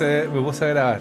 [0.00, 1.00] puse, me puse a grabar.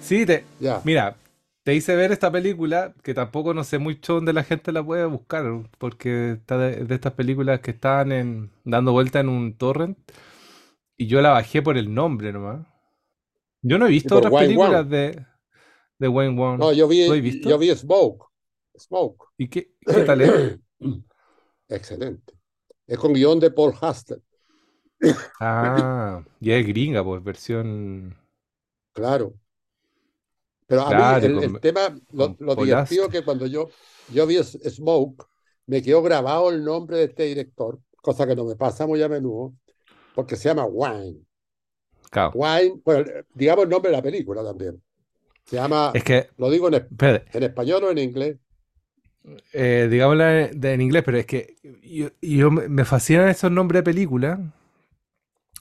[0.00, 0.46] Sí, te,
[0.82, 1.16] mira,
[1.64, 5.06] te hice ver esta película que tampoco no sé mucho dónde la gente la puede
[5.06, 5.44] buscar,
[5.78, 9.98] porque está de, de estas películas que estaban en, dando vuelta en un torrent
[10.96, 12.66] y yo la bajé por el nombre nomás.
[13.62, 15.24] Yo no he Y visto otras Wayne películas de,
[15.98, 16.72] de Wayne No, Wong.
[16.72, 17.50] yo ¿Lo has vi, visto?
[17.50, 18.26] yo vi Smoke.
[18.78, 19.24] Smoke.
[19.36, 20.34] ¿Y qué, qué tal es?
[21.68, 22.34] Excelente.
[22.86, 24.22] Es con guion de Paul Hastert.
[25.40, 28.16] Ah, ya es gringa, pues, versión.
[28.98, 29.34] Claro.
[30.66, 33.70] Pero a mí el, con, el tema, lo, lo divertido que cuando yo,
[34.12, 35.24] yo vi Smoke,
[35.66, 39.08] me quedó grabado el nombre de este director, cosa que no me pasa muy a
[39.08, 39.54] menudo,
[40.14, 41.20] porque se llama Wine.
[42.10, 42.32] Claro.
[42.34, 44.82] Wine, bueno, digamos el nombre de la película también.
[45.44, 46.86] Se llama, Es que, lo digo en,
[47.32, 48.36] en español o en inglés.
[49.52, 53.84] eh, digámoslo en, inglés, pero es que yo, yo me me fascinan esos nombres de
[53.84, 54.40] películas.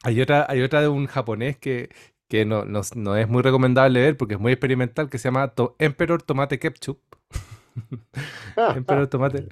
[0.03, 1.89] Hay otra, hay otra de un japonés que,
[2.27, 5.49] que no, no, no es muy recomendable ver porque es muy experimental, que se llama
[5.49, 6.99] To- Emperor Tomate Ketchup.
[8.73, 9.47] Emperor Tomate.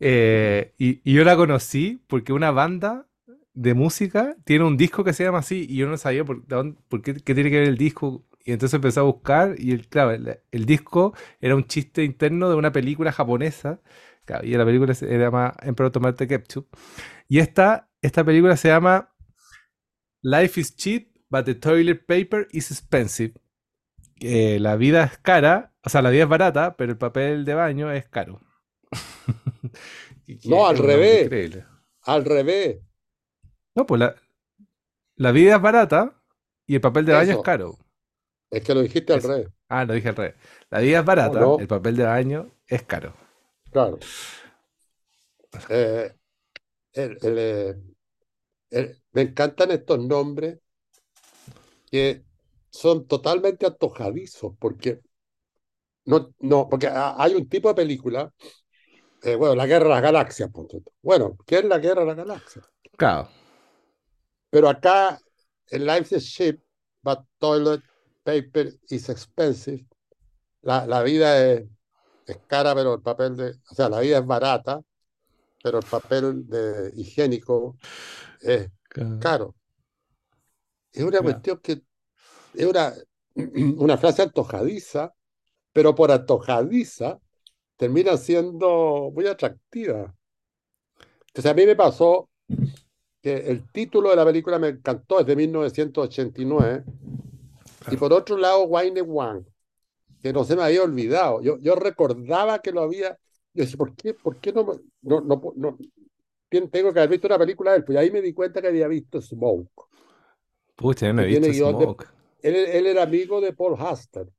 [0.00, 3.06] Eh, y, y yo la conocí porque una banda
[3.54, 6.56] de música tiene un disco que se llama así y yo no sabía por, de
[6.56, 8.24] dónde- por qué, qué tiene que ver el disco.
[8.44, 12.48] Y entonces empecé a buscar y el, claro, el, el disco era un chiste interno
[12.50, 13.80] de una película japonesa.
[14.24, 16.66] claro, y la película se llama Emperor Tomate Ketchup.
[17.28, 19.10] Y esta, esta película se llama
[20.22, 23.34] Life is cheap, but the toilet paper is expensive.
[24.20, 27.54] Eh, la vida es cara, o sea, la vida es barata, pero el papel de
[27.54, 28.40] baño es caro.
[30.44, 31.64] No, al revés, increíble.
[32.02, 32.80] al revés.
[33.74, 34.14] No, pues la,
[35.16, 36.20] la vida es barata
[36.66, 37.78] y el papel de baño es caro.
[38.50, 39.48] es que lo dijiste al revés.
[39.68, 40.34] Ah, lo dije al revés.
[40.70, 41.58] La vida es ¿O barata, no?
[41.58, 43.14] el papel de baño es caro.
[43.70, 43.98] Claro.
[45.68, 46.12] Eh,
[46.92, 47.74] el- el, eh,
[48.70, 50.58] el- me encantan estos nombres
[51.90, 52.24] que
[52.70, 55.00] son totalmente antojadizos, porque
[56.04, 58.32] no, no, porque ha- hay un tipo de película,
[59.22, 60.82] eh, bueno, la guerra de las galaxias, punto.
[61.02, 62.66] Bueno, ¿qué es la guerra de las galaxias?
[62.98, 63.28] Claro.
[64.50, 65.20] Pero acá,
[65.70, 66.60] en Life is cheap,
[67.02, 67.82] but toilet
[68.24, 69.86] paper is expensive.
[70.62, 71.68] La, la vida es,
[72.26, 74.82] es cara, pero el papel de, o sea, la vida es barata,
[75.62, 77.78] pero el papel de higiénico
[78.40, 79.18] es Claro.
[79.18, 79.56] caro.
[80.98, 81.82] Es una cuestión que
[82.54, 82.94] es una,
[83.78, 85.14] una frase antojadiza,
[85.72, 87.20] pero por antojadiza
[87.76, 90.14] termina siendo muy atractiva.
[91.28, 92.28] Entonces a mí me pasó
[93.22, 96.84] que el título de la película me encantó, es de 1989,
[97.90, 97.98] y Claro.
[97.98, 99.44] por otro lado Wayne Wang,
[100.22, 101.42] que no se me había olvidado.
[101.42, 103.18] Yo, yo recordaba que lo había,
[103.54, 104.64] yo decía, ¿por qué, por qué no,
[105.02, 105.78] no, no, no-
[106.50, 107.84] tengo que haber visto una película de él?
[107.84, 109.70] Pues ahí me di cuenta que había visto Smoke.
[110.78, 112.06] Pucha, yo no he visto guion de, Smoke.
[112.42, 114.32] él, él era amigo de Paul Hastert.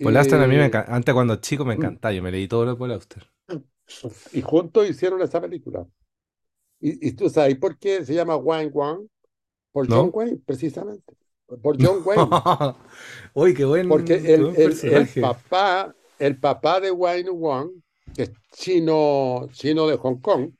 [0.00, 0.94] Paul Auster a mí me Y, encanta.
[0.94, 2.12] Antes cuando chico me encantaba.
[2.12, 3.26] Yo me leí todo lo de Paul Auster.
[4.30, 5.86] y juntos hicieron esa película.
[6.80, 9.08] Y, y tú sabes por qué se llama Wayne Wang?
[9.72, 10.14] Por John ¿No?
[10.14, 11.16] Wayne, precisamente.
[11.62, 12.36] Por John Wayne.
[13.34, 17.70] Uy, qué buen, Porque el, buen el, el papá, el papá de Wayne Wang,
[18.14, 20.52] que es chino, chino de Hong Kong,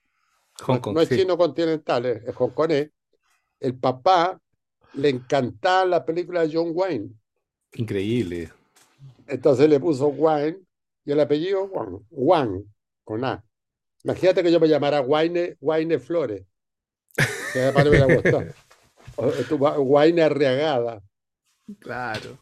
[0.66, 1.14] Hong no, Kong, no es sí.
[1.14, 2.90] chino continental, es, es hongkonés,
[3.60, 4.40] el papá
[4.94, 7.10] le encantaba la película de John Wayne.
[7.74, 8.50] Increíble.
[9.26, 10.58] Entonces le puso Wayne
[11.04, 12.64] y el apellido Wang, Wang,
[13.04, 13.42] con A.
[14.04, 16.44] Imagínate que yo me llamara Wayne, Wayne Flores,
[17.52, 18.44] que me hubiera gustado.
[19.84, 21.02] Wayne Arriagada.
[21.78, 22.38] Claro.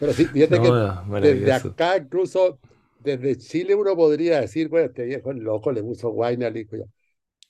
[0.00, 2.58] Pero sí, fíjate que desde acá, incluso
[3.00, 6.76] desde Chile, uno podría decir, bueno, este viejo es loco, le puso Wayne al hijo.
[6.76, 6.84] ya.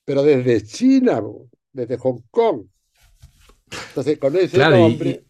[0.04, 1.22] Pero desde China,
[1.72, 2.66] desde Hong Kong.
[3.90, 5.26] Entonces, con ese Claro, nombre,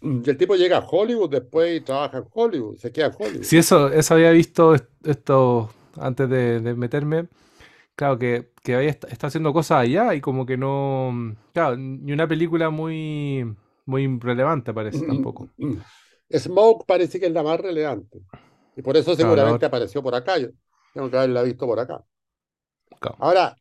[0.00, 3.48] y el tipo llega a Hollywood después y trabaja en Hollywood, se queda en Hollywood.
[3.48, 7.28] si eso, eso había visto est- esto antes de, de meterme.
[7.96, 11.36] Claro, que, que había está haciendo cosas allá y como que no.
[11.54, 13.56] Claro, ni una película muy,
[13.86, 15.50] muy relevante parece tampoco.
[16.30, 18.20] Smoke parece que es la más relevante.
[18.76, 20.38] Y por eso seguramente apareció por acá.
[20.38, 20.48] Yo
[20.92, 22.04] tengo que haberla visto por acá.
[23.00, 23.18] Claro.
[23.18, 23.56] Ahora,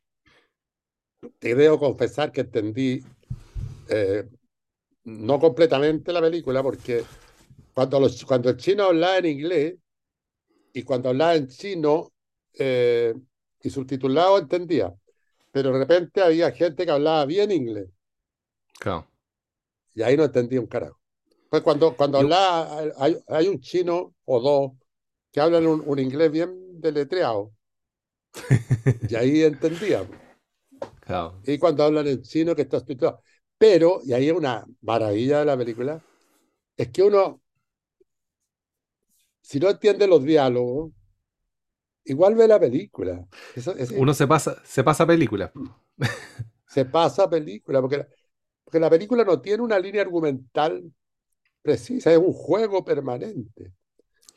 [1.40, 3.08] te debo confesar que entendí
[3.90, 4.30] eh,
[5.06, 7.10] no completamente la película, porque
[7.74, 9.76] cuando, los, cuando el chino hablaba en inglés
[10.74, 12.14] y cuando hablaba en chino
[12.54, 13.14] eh,
[13.62, 14.94] y subtitulado entendía,
[15.52, 17.90] pero de repente había gente que hablaba bien inglés
[18.80, 19.08] Claro.
[19.94, 21.00] y ahí no entendía un carajo.
[21.50, 24.72] Pues cuando, cuando hablaba, hay, hay un chino o dos
[25.32, 27.54] que hablan un, un inglés bien deletreado
[29.08, 30.08] y ahí entendía.
[31.00, 31.36] Claro.
[31.44, 33.22] Y cuando hablan en chino que está subtitulado.
[33.58, 36.04] Pero, y ahí es una maravilla de la película,
[36.78, 37.42] es que uno,
[39.42, 40.92] si no entiende los diálogos,
[42.06, 43.26] igual ve la película.
[43.56, 45.52] Eso- Uno se pasa, se pasa película.
[46.68, 48.08] se pasa película, porque la,
[48.64, 50.84] porque la película no tiene una línea argumental
[51.62, 53.74] precisa, es un juego permanente.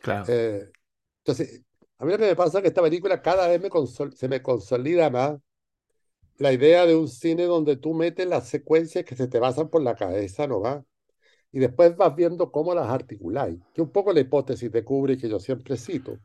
[0.00, 0.26] Claro.
[0.28, 0.70] Eh,
[1.18, 1.62] entonces,
[1.98, 3.70] a mí lo que me pasa es que esta película cada vez me
[4.16, 5.38] se me consolida más
[6.38, 9.82] la idea de un cine donde tú metes las secuencias que se te pasan por
[9.82, 10.84] la cabeza, ¿no va?
[11.52, 15.28] Y después vas viendo cómo las articuláis, que un poco la hipótesis de Kubrick que
[15.28, 16.18] yo siempre cito,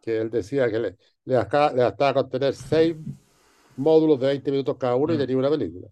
[0.00, 2.96] que él decía que le, le, bastaba, le bastaba con tener seis
[3.76, 5.18] módulos de 20 minutos cada uno y Mm.
[5.18, 5.88] tenía una película.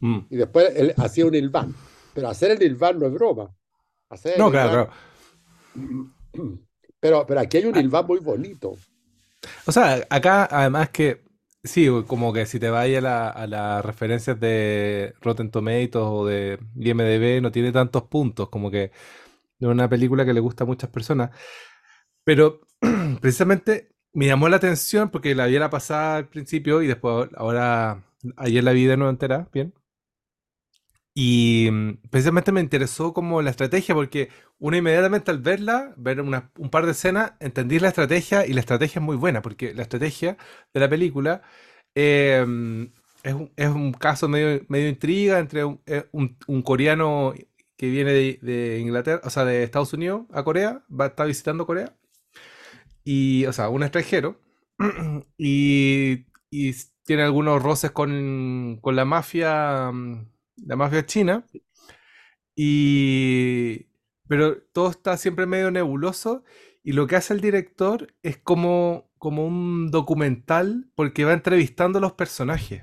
[0.00, 0.18] Mm.
[0.30, 1.74] Y después él hacía un Ilván.
[2.14, 3.54] Pero hacer el Ilván no es broma.
[4.10, 4.90] Hacer No, claro.
[7.00, 7.80] Pero, pero aquí hay un Ah.
[7.80, 8.76] Ilván muy bonito.
[9.66, 11.21] O sea, acá además que,
[11.64, 16.26] sí, como que si te vas a, la- a las referencias de Rotten Tomatoes o
[16.26, 18.84] de IMDb, no tiene tantos puntos, como que
[19.60, 21.30] es una película que le gusta a muchas personas.
[22.24, 22.60] Pero
[23.20, 28.04] precisamente me llamó la atención porque la vi la pasada al principio y después ahora,
[28.36, 29.74] ayer la vi de nuevo entera, bien.
[31.14, 36.70] Y mm, precisamente me interesó como la estrategia, porque uno inmediatamente al verla, ver un
[36.70, 40.36] par de escenas, entendí la estrategia y la estrategia es muy buena, porque la estrategia
[40.72, 41.42] de la película
[41.94, 42.44] eh,
[43.22, 47.34] es, un, es un caso medio, intriga entre un, eh, un- un coreano
[47.76, 51.66] que viene de, Inglaterra, o sea, de Estados Unidos a Corea, va a estar visitando
[51.66, 51.94] Corea,
[53.04, 54.40] y, o sea, un extranjero,
[55.38, 56.72] y, y
[57.04, 60.26] tiene algunos roces con, con la mafia, mm,
[60.64, 61.46] la mafia china,
[62.54, 63.86] y,
[64.28, 66.44] pero todo está siempre medio nebuloso,
[66.82, 72.02] y lo que hace el director es como, como un documental, porque va entrevistando a
[72.02, 72.82] los personajes.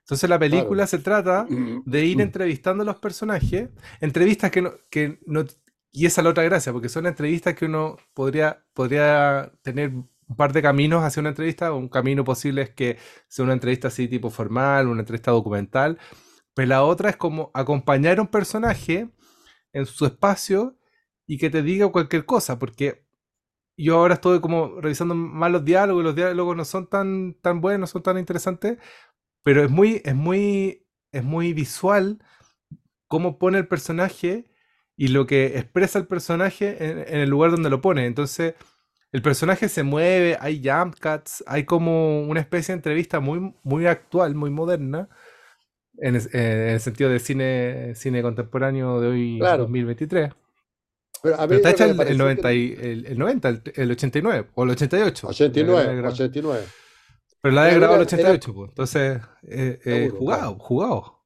[0.00, 1.46] Entonces la película se trata
[1.86, 3.70] de ir entrevistando a los personajes,
[4.00, 5.44] entrevistas que no, que no,
[5.92, 10.36] y esa es la otra gracia, porque son entrevistas que uno podría, podría tener un
[10.36, 12.96] par de caminos hacia una entrevista, un camino posible es que
[13.28, 15.98] sea una entrevista así tipo formal, una entrevista documental,
[16.54, 19.10] pero la otra es como acompañar a un personaje
[19.72, 20.76] en su espacio
[21.26, 23.04] y que te diga cualquier cosa, porque
[23.76, 27.80] yo ahora estoy como revisando más los diálogos, los diálogos no son tan, tan buenos,
[27.80, 28.78] no son tan interesantes,
[29.42, 32.18] pero es muy, es muy, es muy visual
[33.08, 34.50] cómo pone el personaje
[34.96, 38.06] y lo que expresa el personaje en, en el lugar donde lo pone.
[38.06, 38.54] Entonces,
[39.12, 43.86] el personaje se mueve, hay jump cuts, hay como una especie de entrevista muy, muy
[43.86, 45.08] actual, muy moderna,
[46.00, 49.62] en, es- en el sentido de cine, cine contemporáneo de hoy, Claro.
[49.64, 50.30] 2023.
[51.22, 53.48] Pero a mí Pero está hecha el, el pareció 90, que- y- el, el 90,
[53.48, 55.26] el, el 89 o el 88.
[55.26, 56.64] la 89, gra- 89.
[57.42, 58.68] Pero la he grabado el era- era- 88, pues.
[58.70, 60.58] Entonces, eh, eh, Seguro, jugado, claro.
[60.64, 61.20] jugado.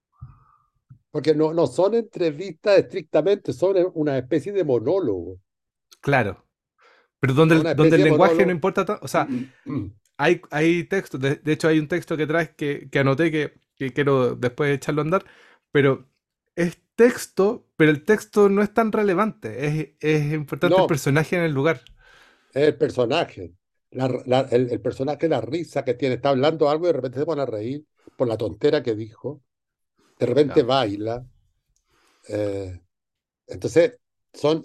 [1.10, 5.38] Porque no, no son entrevistas estrictamente, son una especie de monólogo.
[6.00, 6.44] Claro.
[7.20, 9.04] Pero donde, el- donde el de lenguaje no importa tanto.
[9.04, 9.26] O sea,
[10.16, 11.20] hay, hay textos.
[11.20, 14.74] De, de hecho, hay un texto que traes que, que anoté que, que quiero después
[14.74, 15.24] echarlo a andar.
[15.72, 16.08] Pero
[16.56, 19.66] es texto, pero el texto no es tan relevante.
[19.66, 20.82] Es, es importante No.
[20.82, 21.82] el personaje en el lugar.
[22.52, 23.52] El personaje.
[23.90, 27.18] La- la- el, el personaje, la risa que tiene, está hablando algo y de repente
[27.20, 27.84] se pone a reír
[28.16, 29.42] por la tontera que dijo.
[30.18, 30.64] De repente Claro.
[30.64, 31.26] baila.
[32.28, 32.80] Eh,
[33.48, 33.98] entonces,
[34.32, 34.64] son.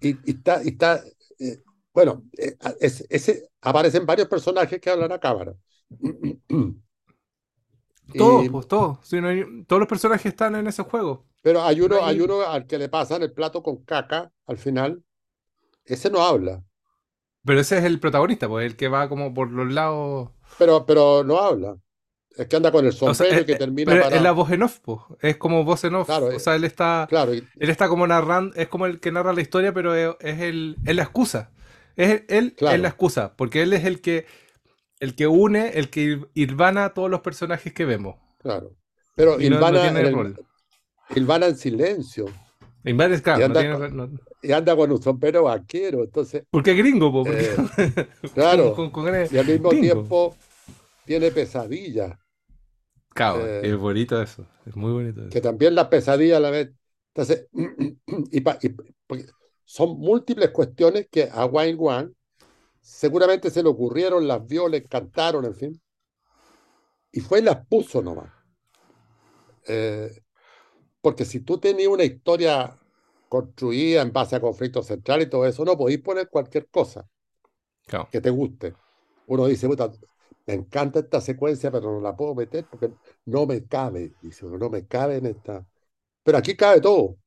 [0.00, 0.62] Y, y está.
[0.64, 1.04] y está,
[1.40, 1.62] eh,
[1.94, 5.54] bueno, eh, es- ese, aparecen varios personajes que hablan a cámara.
[8.16, 8.98] Todos, pues, todos.
[9.02, 11.24] Sí, no hay- todos los personajes están en ese juego.
[11.42, 15.02] Pero hay uno, hay uno al que le pasan el plato con caca al final.
[15.84, 16.62] Ese no habla,
[17.44, 20.30] Pero ese es el protagonista, pues, el que va como por los lados.
[20.58, 21.76] pero, pero no habla.
[22.36, 24.22] Es que anda con el O sea, sombrero y eh, que eh, termina pero es
[24.22, 24.98] la voz en off, pues.
[25.20, 26.06] Es como voz en off.
[26.06, 27.06] Claro, o eh, sea, él está.
[27.08, 30.16] Claro, y- Él está como narrando, es como el que narra la historia, pero es,
[30.20, 31.50] es el, es la excusa.
[31.96, 32.74] Es él Claro.
[32.76, 34.26] es la excusa, porque él es el que,
[35.00, 38.16] el que une, el que ir- irvana a todos los personajes que vemos.
[38.38, 38.76] claro.
[39.16, 40.46] Pero Y no, no Ilvana, en el- rol.
[41.14, 42.40] Ilvana en silencio claro,
[42.84, 46.02] Y no anda tiene con- y anda con un sombrero vaquero.
[46.02, 47.44] Entonces, porque es gringo, po, porque
[47.78, 48.74] Eh, claro.
[48.74, 49.80] con- con- y al mismo gringo.
[49.80, 50.36] tiempo
[51.04, 52.18] tiene pesadillas,
[53.10, 55.30] Claro, eh, es bonito eso, es muy bonito eso.
[55.30, 56.72] que también las pesadillas a la vez.
[57.14, 57.46] Entonces,
[58.32, 58.74] y, pa- y-
[59.06, 59.26] porque
[59.64, 62.12] son múltiples cuestiones que a Wayne Wang
[62.84, 65.82] seguramente se le ocurrieron, las vio, le encantaron, en fin.
[67.12, 68.30] Y fue y las puso nomás.
[69.66, 70.10] Eh,
[71.02, 72.78] porque si tú tenías una historia
[73.28, 77.08] construida en base a conflictos centrales y todo eso, no podéis poner cualquier cosa
[77.86, 78.08] Claro.
[78.10, 78.74] que te guste.
[79.26, 79.90] Uno dice, puta,
[80.46, 82.92] me encanta esta secuencia, pero no la puedo meter porque
[83.26, 84.14] no me cabe.
[84.20, 85.66] Dice no me cabe en esta.
[86.24, 87.18] pero aquí cabe todo.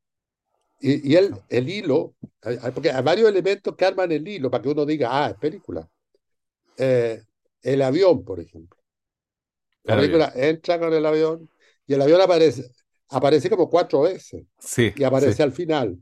[0.79, 2.13] Y, y el, el hilo,
[2.73, 5.87] porque hay varios elementos que arman el hilo para que uno diga, ah, es película.
[6.77, 7.21] Eh,
[7.63, 8.77] el avión, por ejemplo.
[9.83, 11.49] La película entra con el avión
[11.87, 12.69] y el avión aparece,
[13.09, 14.43] aparece como cuatro veces.
[14.59, 14.93] Sí.
[14.95, 15.97] Y aparece al final.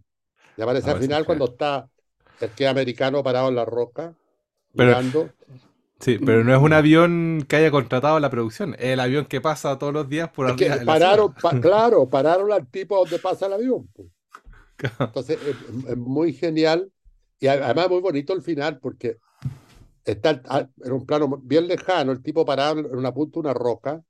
[0.58, 1.88] Y aparece, al final cuando está
[2.42, 4.14] el que americano parado en la roca,
[4.74, 5.30] mirando.
[6.00, 9.40] Sí, pero no es un avión que haya contratado la producción, es el avión que
[9.40, 10.78] pasa todos los días por arriba.
[10.86, 13.90] pararon, claro, pararon al tipo donde pasa el avión.
[15.00, 15.40] Entonces
[15.88, 16.92] es, muy genial
[17.40, 19.18] y además muy bonito el final porque
[20.04, 20.42] está
[20.84, 24.04] en un plano bien lejano, el tipo parado en una punta de una roca,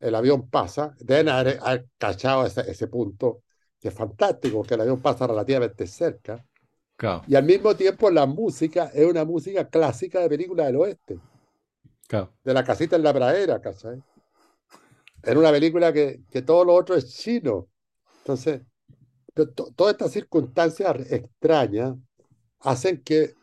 [0.00, 3.42] el avión pasa, deben haber, cachado ese, ese, punto,
[3.78, 6.44] que es fantástico, que el avión pasa relativamente cerca.
[7.26, 11.18] Y al mismo tiempo la música es una música clásica de película del oeste.
[12.44, 14.02] De la casita en la pradera, ¿cachai?
[15.22, 17.68] En una película que, que todo lo otro es chino.
[18.18, 18.60] Entonces,
[19.34, 21.96] todas estas circunstancias extrañas
[22.60, 23.34] hacen que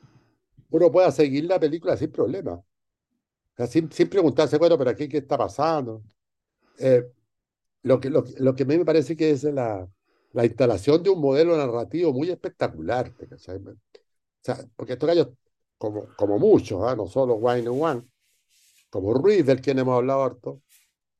[0.70, 2.62] uno pueda seguir la película sin problema.
[3.70, 6.04] sin, sin, preguntarse, bueno, pero aquí qué está pasando.
[6.78, 7.04] Eh,
[7.84, 9.88] lo, que, lo, lo, que a mí me parece que es la,
[10.34, 13.14] la instalación de un modelo narrativo muy espectacular.
[13.32, 15.30] O sea, porque estos gallos,
[15.78, 16.96] como, como muchos, ¿ah?
[16.96, 18.04] no solo Wine and One,
[18.90, 20.62] como Ruiz, del quien hemos hablado harto,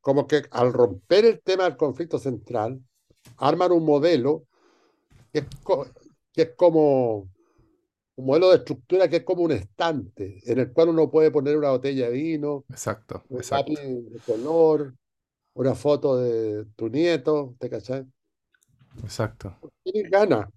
[0.02, 2.82] como que al romper el tema del conflicto central,
[3.38, 4.46] arman un modelo
[5.32, 5.46] que es,
[6.34, 7.30] que es como
[8.16, 11.58] un modelo de estructura que es como un estante, en el cual uno puede poner
[11.58, 13.72] una botella de vino, exacto, un exacto.
[13.74, 14.94] de color,
[15.54, 18.06] una foto de tu nieto, ¿te cachai?
[19.04, 19.58] Exacto.
[19.84, 20.50] Tienes ganas.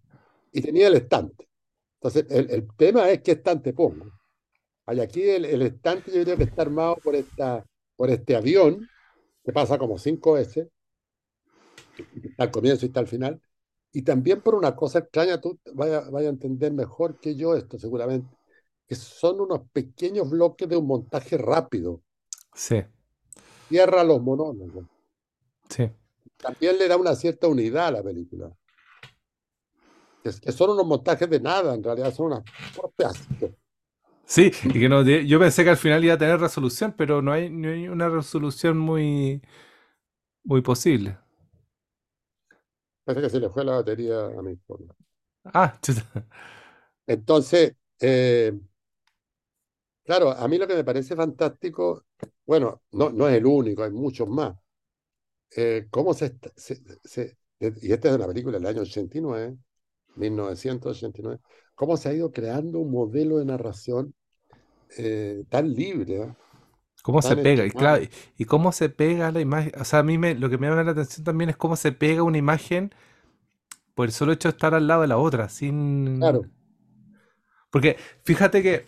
[0.52, 1.48] Y tenía el estante.
[1.94, 4.12] Entonces, el, el, tema es qué estante pongo.
[4.86, 7.64] Hay aquí el, el, estante, yo creo que está armado por, esta,
[7.96, 8.86] por este avión,
[9.44, 10.68] que pasa como cinco veces,
[12.22, 13.40] está al comienzo y está al final,
[13.92, 17.78] y también por una cosa extraña, tú vaya, vaya a entender mejor que yo esto
[17.78, 18.34] seguramente,
[18.86, 22.02] que son unos pequeños bloques de un montaje rápido.
[22.54, 22.82] Sí.
[23.68, 24.86] Cierra los monólogos.
[25.68, 25.90] Sí.
[26.38, 28.50] También le da una cierta unidad a la película.
[30.22, 32.44] Que, que son unos montajes de nada, en realidad son unas
[32.74, 33.22] propias.
[34.24, 37.32] Sí, y que no, yo pensé que al final iba a tener resolución, pero no
[37.32, 39.42] hay, no hay una resolución muy,
[40.44, 41.18] muy posible.
[43.04, 44.92] Parece que se le fue la batería a mi forma.
[45.54, 45.78] Ah,
[47.06, 48.52] Entonces, eh,
[50.04, 52.04] claro, a mí lo que me parece fantástico,
[52.46, 54.56] bueno, no, no es el único, hay muchos más.
[55.56, 59.56] Eh, ¿Cómo se, se, se, Y esta es una película del año 89,
[60.16, 61.40] 1989.
[61.74, 64.14] ¿Cómo se ha ido creando un modelo de narración
[64.98, 66.36] eh, tan libre?
[67.02, 67.64] ¿Cómo se pega?
[67.66, 68.04] Y, claro,
[68.38, 69.72] y cómo se pega la imagen.
[69.80, 71.92] O sea, a mí me, lo que me llama la atención también es cómo se
[71.92, 72.92] pega una imagen
[73.94, 76.18] por el solo hecho de estar al lado de la otra, sin.
[76.18, 76.42] Claro.
[77.70, 78.84] Porque fíjate que.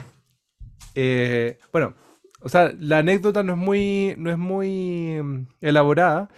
[0.94, 1.94] eh, bueno,
[2.40, 6.30] o sea, la anécdota no es muy, no es muy mm, elaborada.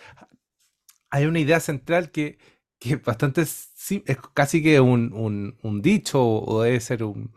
[1.10, 2.38] Hay una idea central que,
[2.78, 3.44] que es bastante.
[3.46, 7.32] sim- es casi que un, un- un dicho o debe ser un-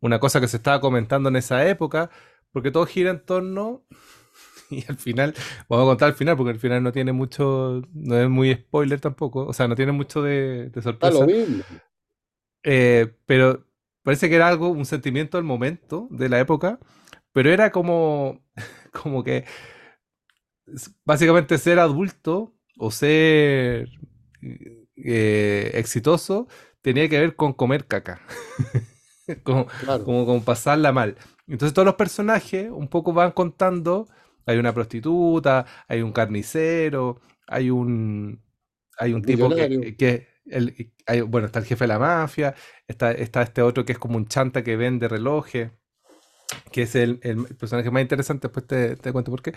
[0.00, 2.10] una cosa que se estaba comentando en esa época,
[2.52, 3.84] porque todo gira en torno.
[4.70, 5.34] Y al final,
[5.66, 9.00] vamos a contar al final, porque al final no tiene mucho, no es muy spoiler
[9.00, 11.24] tampoco, o sea, no tiene mucho de, de sorpresa.
[12.64, 13.66] Eh, pero
[14.02, 16.78] parece que era algo, un sentimiento del momento, de la época,
[17.32, 18.44] pero era como,
[18.92, 19.46] como que
[21.04, 23.88] básicamente ser adulto o ser
[24.96, 26.48] eh, exitoso
[26.82, 28.20] tenía que ver con comer caca,
[29.44, 30.04] como, Claro.
[30.04, 31.16] como pasarla mal.
[31.46, 34.08] Entonces todos los personajes un poco van contando,
[34.46, 38.42] hay una prostituta, hay un carnicero, hay un,
[38.98, 39.48] hay un tipo
[39.98, 42.54] que el, hay- bueno, está el jefe de la mafia,
[42.86, 45.72] está, está este otro que es como un chanta que vende relojes,
[46.72, 49.52] que es el, el personaje más interesante, después te, te cuento por qué.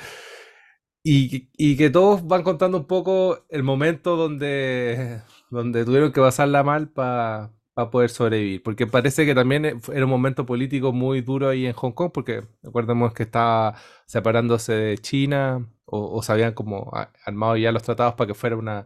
[1.03, 6.63] Y, y que todos van contando un poco el momento donde, donde tuvieron que pasarla
[6.63, 7.51] mal para
[7.89, 8.61] poder sobrevivir.
[8.63, 12.11] Porque parece que también e- era un momento político muy duro ahí en Hong Kong,
[12.13, 17.71] porque recordemos que estaba separándose de China, o, o se habían como a- armado ya
[17.71, 18.85] los tratados para que fuera una,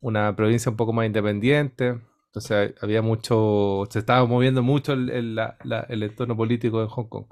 [0.00, 2.00] una provincia un poco más independiente.
[2.26, 7.26] Entonces había mucho, se estaba moviendo mucho el, el- entorno político en Hong Kong.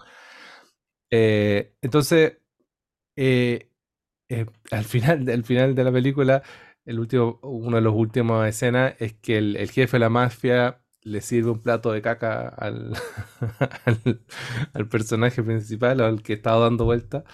[1.11, 2.39] Eh, entonces,
[3.17, 3.71] eh,
[4.31, 6.43] eh, al final, al final de la película,
[6.87, 11.21] el último, una de las últimas escenas es que el jefe de la mafia le
[11.21, 12.93] sirve un plato de caca al,
[13.87, 14.23] al,
[14.75, 17.25] al personaje principal, al que estaba dando vuelta,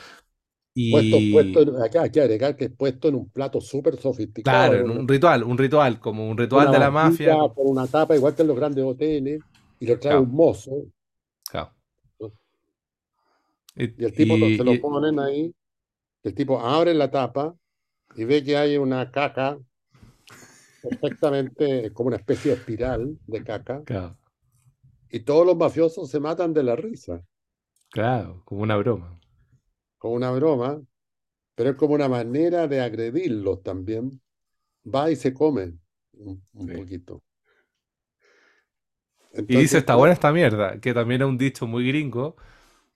[0.89, 3.99] Puesto, puesto, Y en- acá hay que agregar que es puesto en un plato súper
[4.01, 7.45] sofisticado, claro, en un ritual, un ritual, como un ritual de la mafia.
[7.55, 9.43] con una tapa, igual que en los grandes hoteles,
[9.79, 10.87] y lo trae Claro, un mozo,
[11.51, 11.75] claro.
[13.77, 15.53] Y, Y el tipo lo- se y- lo y- ponen ahí,
[16.25, 17.57] el tipo abre la tapa
[18.17, 19.59] y ve que hay una caca
[20.85, 24.17] perfectamente, como una especie de espiral de caca, claro,
[25.09, 27.25] y todos los mafiosos se matan de la risa,
[27.91, 29.19] claro, como una broma.
[29.99, 30.81] con una broma,
[31.55, 34.21] pero es como una manera de agredirlos también.
[34.87, 35.79] Va y se come
[36.15, 36.73] un, un Sí.
[36.73, 37.23] poquito.
[39.47, 42.37] Y dice, está buena esta mierda, que también es un dicho muy gringo,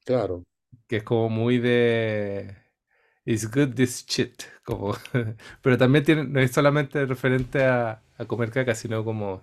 [0.05, 0.45] claro,
[0.87, 2.57] que es como muy de...
[3.29, 4.95] It's good this shit, como...
[5.63, 9.43] Pero también tiene, no es solamente referente a, a comer caca, sino como...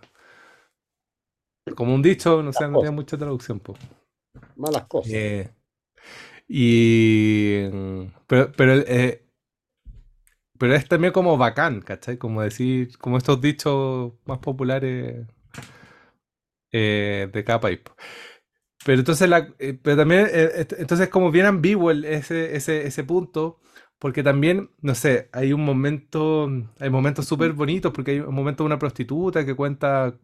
[1.76, 3.76] Como un dicho, no sé, no tiene mucha traducción, po.
[4.56, 5.14] malas cosas.
[5.14, 5.54] Eh,
[6.48, 7.70] y...
[8.26, 9.24] Pero, pero, eh,
[10.58, 12.18] pero es también como bacán, ¿cachai?
[12.18, 15.28] Como decir, como estos dichos más populares
[16.72, 17.82] eh, de cada país.
[17.82, 17.96] po.
[18.86, 23.04] Pero entonces, la, eh, pero también, eh, entonces como bien ambiguo el- ese, ese, ese
[23.04, 23.60] punto,
[24.00, 26.50] porque también, no sé, hay un momento,
[26.80, 30.16] hay momentos súper bonitos, porque hay un momento de una prostituta que cuenta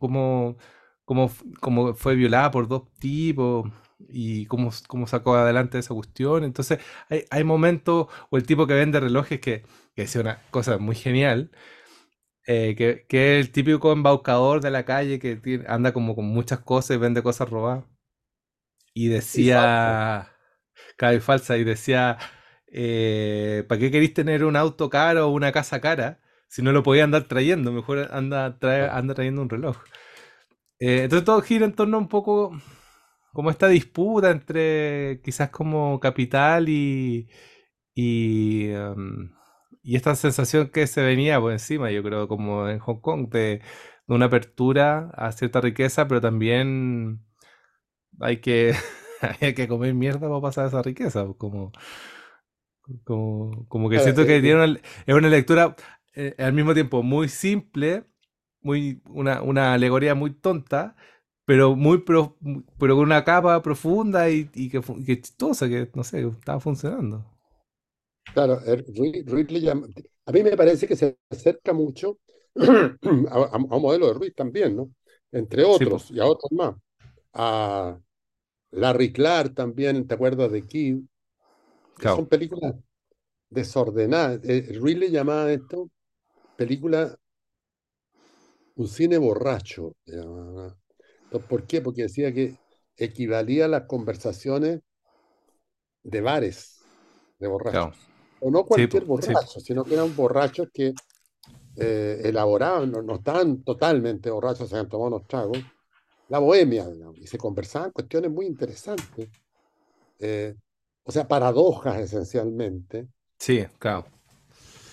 [0.00, 0.56] cómo,
[1.04, 3.70] cómo, cómo fue violada por dos tipos
[4.08, 6.44] y cómo, cómo sacó adelante esa cuestión.
[6.44, 9.64] Entonces, hay, hay momentos, o el tipo que vende relojes que,
[9.94, 11.50] que es una cosa muy genial
[12.46, 16.26] eh, que, que es el típico embaucador de la calle que tiene- anda como con
[16.26, 17.84] muchas cosas y vende cosas robadas.
[19.00, 20.28] Y decía,
[21.14, 22.18] y falsa, y decía,
[22.72, 26.82] eh, ¿para qué queréis tener un auto caro o una casa cara si no lo
[26.82, 27.72] podía andar trayendo?
[27.72, 29.78] Mejor anda, trae, anda trayendo un reloj.
[30.78, 32.52] Eh, entonces todo gira en torno a un poco
[33.32, 37.28] como esta disputa entre quizás como capital y,
[37.94, 39.32] y, em,
[39.82, 43.62] y esta sensación que se venía por encima, yo creo, como en Hong Kong, de,
[44.08, 47.20] de una apertura a cierta riqueza, pero también
[48.20, 48.74] hay que,
[49.40, 51.72] hay que comer mierda para pasar esa riqueza, pues, como,
[53.04, 55.76] como, como que Claro, siento que tiene una, es una lectura
[56.14, 58.04] eh, al mismo tiempo muy simple,
[58.62, 60.96] muy, una, una alegoría muy tonta,
[61.44, 62.36] pero muy pro-
[62.78, 64.80] pero con una capa profunda y, y que,
[65.20, 67.24] chistosa, que no sé, estaba funcionando.
[68.32, 68.60] claro,
[69.60, 69.92] llam-
[70.26, 72.18] a mí me parece que se acerca mucho
[72.56, 74.90] a, a- a un modelo de Ruiz también, ¿no?
[75.32, 76.74] Entre Sí, pues, otros y a otros más.
[77.34, 77.98] A
[78.72, 80.98] Larry Clark también, ¿te acuerdas de Kid?
[82.02, 82.74] Son películas
[83.50, 84.40] desordenadas.
[84.44, 85.90] Eh, Ridley llamaba esto
[86.56, 87.16] película
[88.76, 89.96] un cine borracho.
[90.06, 90.76] le.
[91.24, 91.80] Entonces, ¿Por qué?
[91.80, 92.56] Porque decía que
[92.96, 94.80] equivalía a las conversaciones
[96.02, 96.82] de bares
[97.38, 98.08] de claro, borrachos.
[98.40, 100.94] O no cualquier sí, borracho, sino que eran borrachos que
[101.76, 105.58] eh, elaboraban, no, no estaban totalmente borrachos, se habían tomado unos tragos,
[106.30, 109.30] la bohemia, digamos, y se conversaban cuestiones muy interesantes,
[110.20, 110.56] eh,
[111.04, 114.06] o sea, paradojas esencialmente, sí, claro.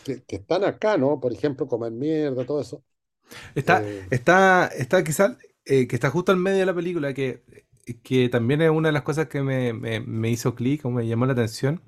[0.04, 1.20] que, que están acá, ¿no?
[1.20, 2.84] Por ejemplo, comer mierda, todo eso.
[3.56, 7.44] Está, Eh, está, está quizás, eh, que está justo al medio de la película, que,
[8.04, 11.08] que también es una de las cosas que me, me- me hizo clic o me
[11.08, 11.82] llamó la atención,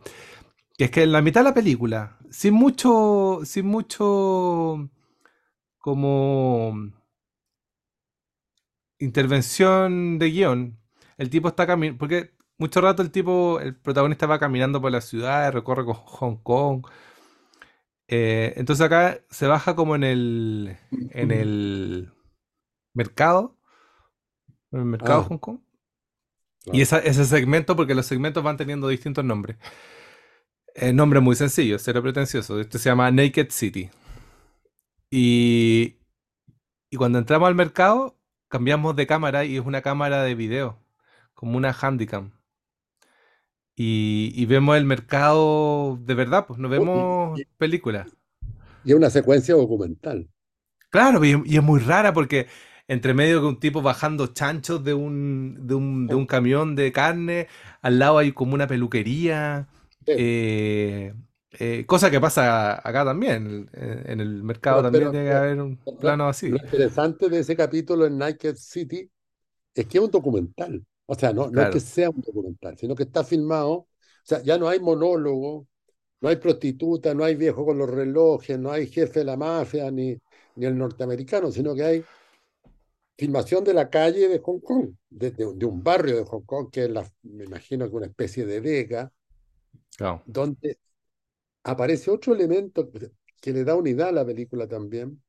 [0.78, 4.90] que es que en la mitad de la película, sin mucho, sin mucho
[5.80, 6.92] como
[9.00, 10.80] intervención de guion,
[11.18, 15.02] el tipo está caminando, porque mucho rato el tipo, el protagonista va caminando por la
[15.02, 16.86] ciudad, recorre con Hong Kong,
[18.08, 20.78] eh, entonces acá se baja como en el,
[21.12, 22.12] en el
[22.94, 23.58] mercado,
[24.72, 25.60] en el mercado de ah, Hong Kong.
[26.72, 26.82] Y claro.
[26.82, 29.58] esa- ese segmento, porque los segmentos van teniendo distintos nombres.
[30.74, 32.60] El nombre es muy sencillo, cero pretencioso.
[32.60, 33.92] Este se llama Naked City.
[35.12, 35.98] Y,
[36.92, 38.19] y cuando entramos al mercado,
[38.50, 40.80] cambiamos de cámara y es una cámara de video,
[41.36, 42.32] como una Handycam.
[43.76, 48.08] Y, y vemos el mercado de verdad, pues no vemos películas.
[48.84, 50.30] y es una secuencia documental.
[50.90, 52.48] Claro, y, y es muy rara porque
[52.88, 56.92] entre medio que un tipo bajando chanchos de un, de un, de un camión de
[56.92, 57.48] carne,
[57.82, 59.68] al lado hay como una peluquería,
[60.06, 61.14] Sí, eh,
[61.52, 65.36] eh, cosa que pasa acá también, en, el mercado pero, también pero, tiene que pero
[65.36, 66.56] haber un lo, plano lo así.
[66.58, 69.10] interesante de ese capítulo en Naked City
[69.76, 70.86] es que es un documental.
[71.08, 73.72] O sea, no, no es que sea un documental, sino que está filmado.
[73.74, 73.88] O
[74.24, 75.68] sea, ya no hay monólogo,
[76.22, 79.92] no hay prostituta, no hay viejo con los relojes, no hay jefe de la mafia,
[79.92, 80.18] ni,
[80.56, 82.06] ni el norteamericano, sino que hay
[83.18, 86.70] filmación de la calle de Hong Kong, de, de- de un barrio de Hong Kong,
[86.72, 89.12] que es la, me imagino que una especie de vega,
[89.98, 90.26] Claro.
[90.26, 90.80] donde
[91.64, 95.22] aparece otro elemento que- que le da unidad a la película también.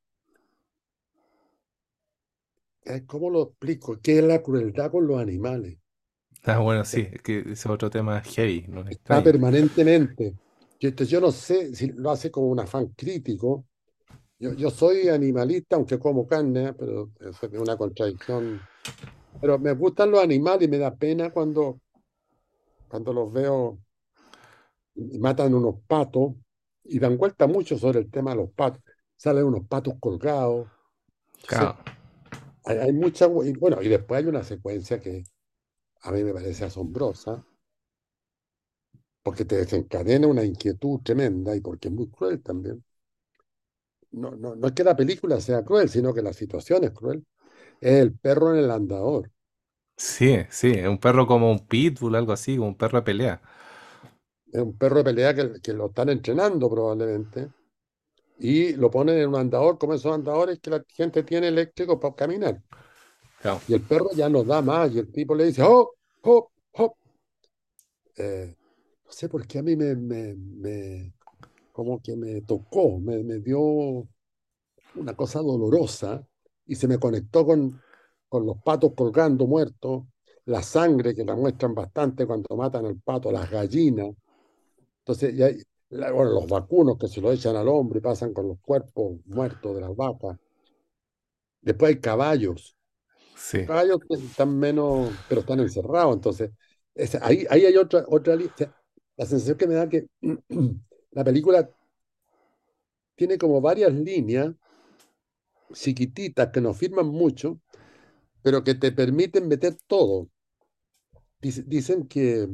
[2.84, 3.98] Eh, ¿Cómo lo explico?
[4.02, 5.78] ¿Qué es la crueldad con los animales?
[6.44, 9.22] Ah, bueno, sí, es que ese es otro tema heavy, no es Está extraño.
[9.22, 10.36] permanentemente.
[10.80, 13.66] Yo, yo no sé si lo hace como un afán crítico.
[14.38, 16.74] Yo, yo soy animalista, aunque como carne, ¿eh?
[16.74, 18.68] pero eso es una contradicción.
[19.40, 21.80] Pero me gustan los animales y me da pena cuando,
[22.88, 23.78] cuando los veo
[25.18, 26.34] matan unos patos
[26.84, 28.82] y dan vuelta mucho sobre el tema de los patos.
[29.16, 30.68] Salen unos patos colgados.
[31.46, 31.76] Claro.
[32.64, 33.26] hay, hay mucha.
[33.44, 35.24] y Bueno, y después hay una secuencia que
[36.02, 37.44] a mí me parece asombrosa,
[39.22, 42.84] porque te desencadena una inquietud tremenda y porque es muy cruel también.
[44.12, 47.26] No, no, no es que la película sea cruel, sino que la situación es cruel.
[47.80, 49.30] Es el perro en el andador.
[49.96, 53.42] Sí, sí, es un perro como un pitbull, algo así, como un perro de pelea.
[54.52, 57.50] Es un perro de pelea que, que lo están entrenando probablemente.
[58.38, 62.14] Y lo ponen en un andador, como esos andadores que la gente tiene eléctricos para
[62.16, 62.62] caminar.
[63.40, 63.60] Claro.
[63.66, 64.92] Y el perro ya no da más.
[64.92, 65.90] Y el tipo le dice, ¡hop,
[66.22, 66.94] hop, hop!
[68.16, 68.54] Eh,
[69.04, 71.14] no sé por qué a mí me, me, me-
[71.72, 74.08] como que me tocó, me, me dio
[74.94, 76.26] una cosa dolorosa
[76.66, 77.80] y se me conectó con,
[78.28, 80.04] con los patos colgando muertos,
[80.46, 84.14] la sangre que la muestran bastante cuando matan al pato, las gallinas.
[85.00, 85.50] Entonces, ya,
[85.90, 89.18] la- bueno, los vacunos que se lo echan al hombre y pasan con los cuerpos
[89.26, 90.38] muertos de las vacas.
[91.62, 92.76] Después hay caballos.
[93.34, 93.58] Sí.
[93.58, 96.14] Los caballos que están menos, pero están encerrados.
[96.16, 96.52] Entonces,
[96.94, 98.74] es- ahí, ahí hay otra, otra lista.
[99.16, 100.06] La sensación que me da que
[101.12, 101.70] la película
[103.14, 104.52] tiene como varias líneas
[105.74, 107.60] chiquititas que no firman mucho,
[108.42, 110.28] pero que te permiten meter todo.
[111.40, 112.48] Dice- Dicen que,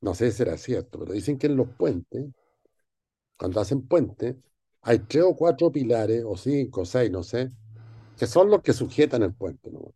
[0.00, 2.26] no sé si será cierto, pero dicen que en los puentes,
[3.36, 4.36] cuando hacen puentes,
[4.82, 7.50] hay tres o cuatro pilares, o cinco, o seis, no sé,
[8.16, 9.94] que son los que sujetan el puente, ¿no?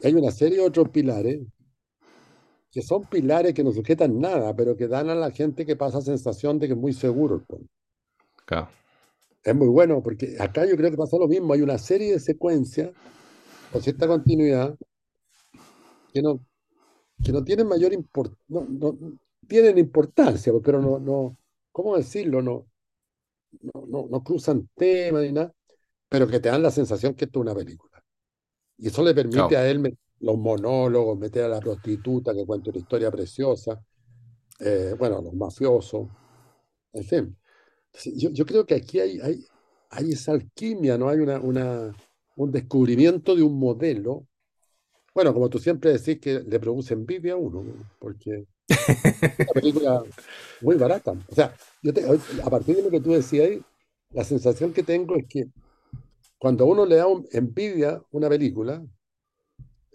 [0.00, 1.40] Y hay una serie de otros pilares
[2.70, 6.00] que son pilares que no sujetan nada, pero que dan a la gente que pasa
[6.00, 7.70] sensación de que es muy seguro el puente.
[8.44, 8.68] Claro.
[9.44, 11.52] Es muy bueno, porque acá yo creo que pasa lo mismo.
[11.52, 12.90] Hay una serie de secuencias
[13.70, 14.76] con cierta continuidad
[16.12, 16.40] que no,
[17.22, 21.36] que no tienen mayor importancia, no, no- tienen importancia, pero no, no,
[21.72, 22.42] ¿cómo decirlo?
[22.42, 22.66] No,
[23.62, 25.52] no, no, no cruzan temas ni nada,
[26.08, 28.04] pero que te dan la sensación que esto es una película.
[28.78, 32.80] Y eso le permite a él los monólogos, meter a la prostituta que cuenta una
[32.80, 33.82] historia preciosa,
[34.60, 36.08] eh, bueno, a los mafiosos,
[36.92, 37.38] en fin.
[38.16, 39.44] Yo, yo creo que aquí hay, hay,
[39.90, 41.08] hay esa alquimia, ¿no?
[41.08, 41.94] Hay una, una,
[42.36, 44.26] un descubrimiento de un modelo.
[45.14, 47.90] Bueno, como tú siempre decís que le produce envidia a uno, ¿no?
[47.98, 48.46] porque es
[49.46, 50.04] una película
[50.60, 51.12] muy barata.
[51.28, 52.04] O sea, yo te-
[52.44, 53.66] a partir de lo que tú decías ahí,
[54.10, 55.46] la sensación que tengo es que
[56.38, 58.84] cuando uno le da un- envidia una película,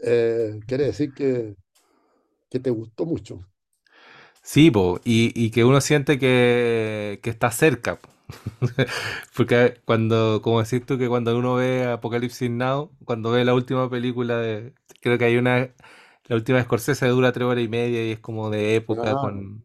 [0.01, 1.55] eh, quiere decir que,
[2.49, 3.45] que te gustó mucho.
[4.41, 7.99] Sí, po, y, y que uno siente que, que está cerca.
[7.99, 8.10] po.
[9.36, 13.89] Porque cuando, como decís tú, que cuando uno ve Apocalipsis Now, cuando ve la última
[13.89, 15.73] película de, creo que hay una,
[16.27, 19.19] la última de Scorsese dura tres horas y media y es como de época Ah,
[19.19, 19.63] con...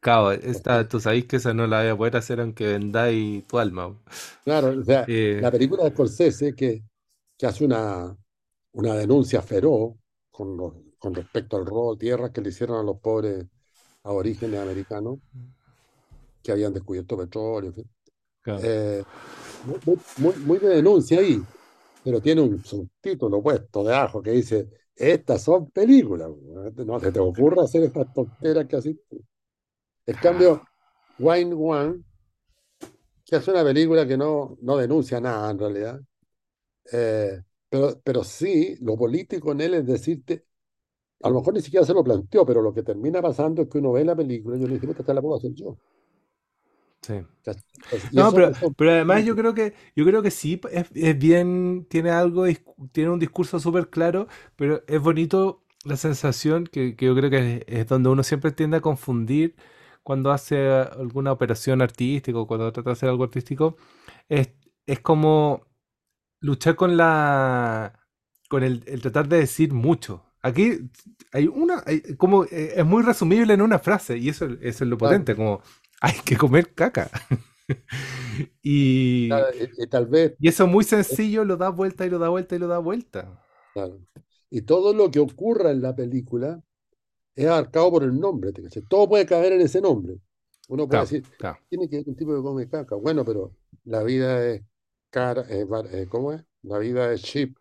[0.00, 3.58] Claro, esta, tú sabéis que esa no la voy a poder hacer aunque vendáis tu
[3.58, 3.96] alma.
[4.44, 6.82] Claro, o sea, Eh, la película de Scorsese que,
[7.36, 8.16] que hace una,
[8.72, 9.94] una denuncia feroz
[10.30, 13.46] con, los- con respecto al robo de tierras que le hicieron a los pobres
[14.04, 15.18] aborígenes americanos
[16.42, 17.70] que habían descubierto petróleo.
[17.70, 17.90] en fin.
[18.42, 18.68] claro.
[18.68, 19.04] Eh,
[19.62, 21.48] muy, muy, muy- muy de denuncia ahí,
[22.08, 27.20] pero tiene un subtítulo puesto de ajo que dice, estas son películas, no se te
[27.20, 28.98] ocurra hacer estas tonteras que así.
[30.06, 30.62] En cambio,
[31.18, 32.02] Wine One,
[33.26, 36.00] que hace una película que no, no denuncia nada en realidad,
[36.90, 40.46] eh, pero, pero sí, lo político en él es decirte,
[41.20, 43.76] a lo mejor ni siquiera se lo planteó, pero lo que termina pasando es que
[43.76, 45.76] uno ve la película y uno dice, "Puta, esta la puedo hacer yo.
[47.02, 47.14] Sí.
[48.12, 52.10] No, pero, pero además yo creo que yo creo que sí es, es bien, tiene
[52.10, 52.44] algo,
[52.92, 57.64] tiene un discurso súper claro, pero es bonito la sensación que, que yo creo que
[57.68, 59.56] es, es donde uno siempre tiende a confundir
[60.02, 63.76] cuando hace alguna operación artística o cuando trata de hacer algo artístico,
[64.28, 64.50] es,
[64.86, 65.66] es como
[66.40, 67.94] luchar con la
[68.48, 70.24] con el, el tratar de decir mucho.
[70.42, 70.78] Aquí
[71.32, 74.90] hay una, hay como eh, es muy resumible en una frase y eso, eso es
[74.90, 75.62] lo potente, como
[76.00, 77.10] hay que comer caca.
[78.62, 82.28] y, claro, y- tal vez y eso muy sencillo lo da vuelta y lo da
[82.28, 83.44] vuelta y lo da vuelta.
[83.72, 84.00] Claro.
[84.50, 86.62] Y todo lo que ocurra en la película
[87.36, 88.52] es abarcado por el nombre.
[88.88, 90.18] Todo puede caber en ese nombre.
[90.68, 91.28] Uno puede Claro, decir,
[91.68, 92.96] tiene que ser un tipo que come caca.
[92.96, 94.62] Bueno, pero la vida es
[95.10, 96.44] cara, es bar- eh, ¿cómo es?
[96.62, 97.56] La vida es cheap,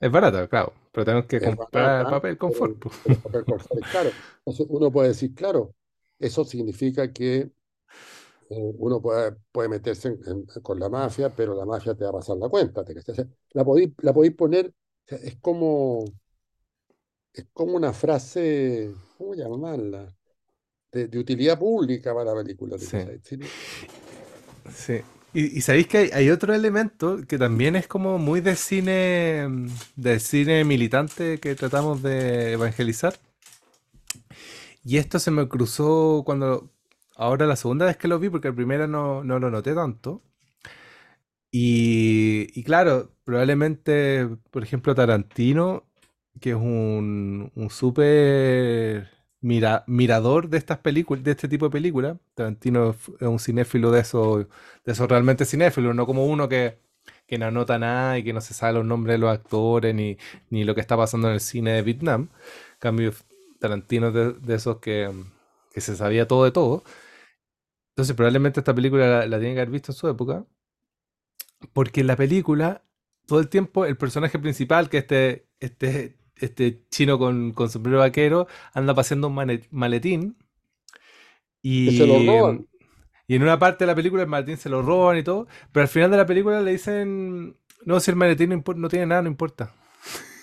[0.00, 0.74] Es barata, claro.
[0.92, 2.76] Pero tenemos que es comprar barata, papel confort.
[3.02, 4.16] pero el papel confort es caro.
[4.44, 5.74] Entonces uno puede decir, claro,
[6.18, 7.52] eso significa que
[8.58, 12.14] uno puede, puede meterse en- en- con la mafia, pero la mafia te va a
[12.14, 12.84] pasar la cuenta.
[12.84, 13.12] ¿te cachai?
[13.12, 14.72] O sea, la podéis, la podéis poner, o
[15.08, 16.04] sea, es como,
[17.32, 20.14] es como una frase, ¿cómo llamarla?
[20.92, 22.78] De, de utilidad pública para la película.
[22.78, 22.98] ¿te Sí?
[24.74, 25.00] Sí.
[25.34, 29.48] Y, y sabéis que hay, hay otro elemento que también es como muy de cine,
[29.96, 33.14] de cine militante que tratamos de evangelizar.
[34.84, 36.71] Y esto se me cruzó cuando,
[37.16, 40.22] ahora la segunda vez que lo vi, porque la primera no, no lo noté tanto.
[41.50, 45.84] Y, y claro, probablemente, por ejemplo, Tarantino,
[46.40, 49.10] que es un, un súper
[49.42, 52.16] mira- mirador de estas películas, de este tipo de películas.
[52.34, 54.46] Tarantino es un cinéfilo de esos,
[54.84, 56.78] de esos realmente cinéfilos, no como uno que,
[57.26, 60.16] que no anota nada y que no se sabe los nombres de los actores ni,
[60.50, 62.28] ni lo que está pasando en el cine de Vietnam.
[62.74, 63.12] En cambio,
[63.60, 65.10] Tarantino es de, de esos que,
[65.72, 66.82] que se sabía todo de todo.
[68.02, 70.46] Entonces, probablemente esta película la, la tiene que haber visto en su época.
[71.72, 72.84] Porque en la película,
[73.26, 78.46] todo el tiempo, el personaje principal, que este, este, este chino con, con sombrero vaquero,
[78.74, 79.34] anda paseando un
[79.70, 80.36] maletín.
[81.84, 82.66] Que se lo Y, roban.
[83.28, 85.46] y en una parte de la película el maletín se lo roban y todo.
[85.72, 89.06] Pero al final de la película le dicen, no, si el maletín no, no tiene
[89.06, 89.72] nada, no importa.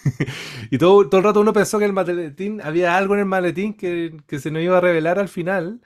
[0.71, 3.73] Y todo, todo el rato uno pensó que el maletín, había algo en el maletín
[3.73, 5.81] que, que se nos iba a revelar al final.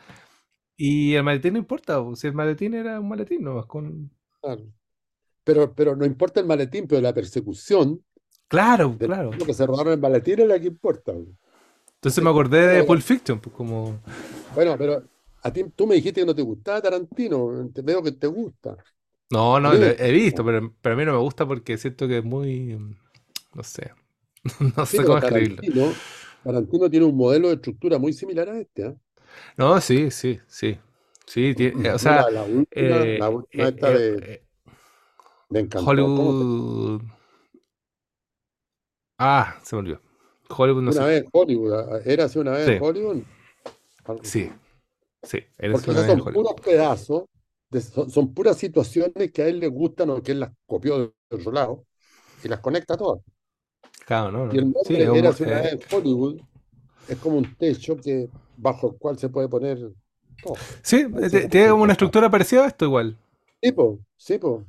[0.77, 4.11] Y el maletín no importa, o si el maletín era un maletín, no, con...
[4.41, 4.63] Claro.
[5.45, 8.03] Pero, pero no importa el maletín, pero la persecución
[8.47, 9.31] Claro, claro.
[9.37, 11.13] lo que se robaron el maletín es la que importa.
[11.95, 13.99] Entonces me acordé de Pulp Fiction, pues como...
[14.49, 15.09] Bueno, pero
[15.41, 18.77] a ti tú me dijiste que no te gustaba Tarantino, te veo que te gusta.
[19.29, 22.19] No, no, lo he visto, pero, pero a mí no me gusta porque siento que
[22.19, 22.77] es muy...
[23.53, 23.93] No sé,
[24.77, 25.63] no Sí, sé cómo escribirlo.
[25.63, 26.03] Tarantino,
[26.41, 28.95] Tarantino tiene un modelo de estructura muy similar a este, ¿ah?
[29.57, 30.79] No, sí, sí, sí.
[31.25, 34.21] Sí, tie- eh, o sea, la, la última, eh, la última eh, esta eh, de,
[34.21, 34.43] eh.
[36.13, 37.01] ¿Cómo se Hollywood...
[39.17, 40.01] Ah, se me olvidó.
[40.49, 41.07] Hollywood no Una sé.
[41.07, 41.99] vez en Hollywood, ¿ah?
[42.05, 43.23] ¿era así una vez en Sí, Hollywood?
[44.21, 44.51] Sí,
[45.23, 45.39] sí.
[45.57, 46.31] Eres Porque una vez son Hollywood.
[46.31, 47.25] puros pedazos,
[47.69, 50.99] de- son, son puras situaciones que a él le gustan o que él las copió
[50.99, 51.85] de otro lado
[52.43, 53.21] y las conecta todas.
[54.05, 54.73] Claro, no, Y el no.
[54.81, 56.41] Sí, nombre un Era así una vez eh, en Hollywood
[57.07, 59.79] es como un techo que, bajo el cual se puede poner
[60.41, 60.67] todo.
[60.81, 61.07] sí,
[61.49, 63.17] tiene como una estructura parecida a esto igual.
[63.61, 64.67] Sí, po, sí, po.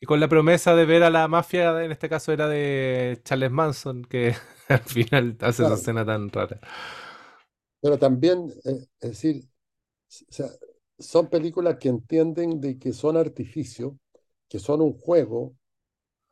[0.00, 3.50] Y con la promesa de ver a la mafia, en este caso era de Charles
[3.52, 4.34] Manson, que
[4.68, 6.58] al final hace esa escena tan rara.
[7.80, 9.48] Pero también, eh, es decir,
[10.10, 10.48] s- o sea,
[10.98, 13.94] son películas que entienden de que son artificios,
[14.48, 15.56] que son un juego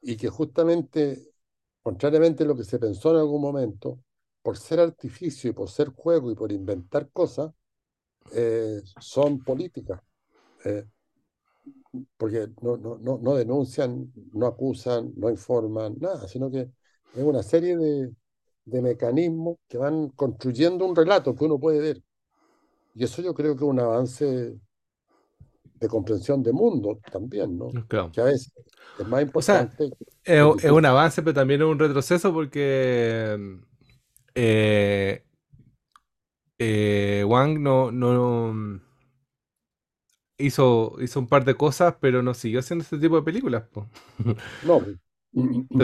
[0.02, 1.32] y que justamente,
[1.82, 4.00] contrariamente a lo que se pensó en algún momento,
[4.42, 7.52] por ser artificio y por ser juego y por inventar cosas,
[8.34, 10.00] eh, son políticas.
[10.64, 10.86] Eh,
[12.16, 16.70] porque no, no, no, no denuncian, no acusan, no informan, nada, sino que
[17.14, 18.12] es una serie de,
[18.64, 22.02] de mecanismos que van construyendo un relato que uno puede ver.
[22.94, 24.54] Y eso yo creo que es un avance
[25.80, 27.68] de comprensión de mundo también, ¿no?
[27.88, 28.10] Claro.
[28.12, 28.52] Que a veces
[28.98, 29.90] es más O sea, importante
[30.24, 33.60] es, es un avance, pero también es un retroceso porque
[34.34, 35.24] eh,
[36.58, 38.80] eh, Wang no, no
[40.38, 43.64] hizo, hizo un par de cosas, pero no siguió haciendo este tipo de películas.
[43.72, 43.88] po.
[44.62, 44.98] No.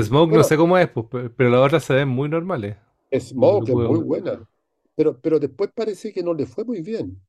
[0.01, 2.77] Smoke no sé cómo es, pe- pero las otras se ven muy normales.
[3.19, 4.47] Smoke es muy buena,
[4.95, 7.21] pero, pero después parece que no le fue muy bien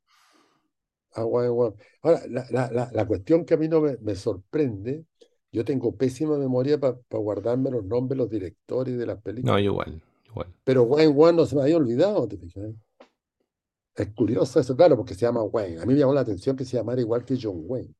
[1.13, 1.73] a Wayne Wang.
[2.01, 5.06] Ahora, la, la, la, la cuestión que a mí no me, me sorprende,
[5.51, 9.60] yo tengo pésima memoria para guardarme los nombres de los directores de las No, películas,
[9.60, 10.01] igual,
[10.63, 12.73] pero Wayne Wang no se me había olvidado, ¿te fijas?
[13.95, 15.82] Es curioso eso, claro, porque se llama Wayne.
[15.82, 17.93] A mí me llamó la atención que se llamara igual que John Wayne,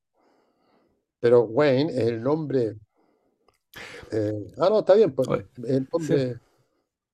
[1.19, 2.76] pero Wayne es el nombre.
[4.12, 6.15] eh, ah, no, está bien, pues, Oye, el sí.
[6.17, 6.39] nombre,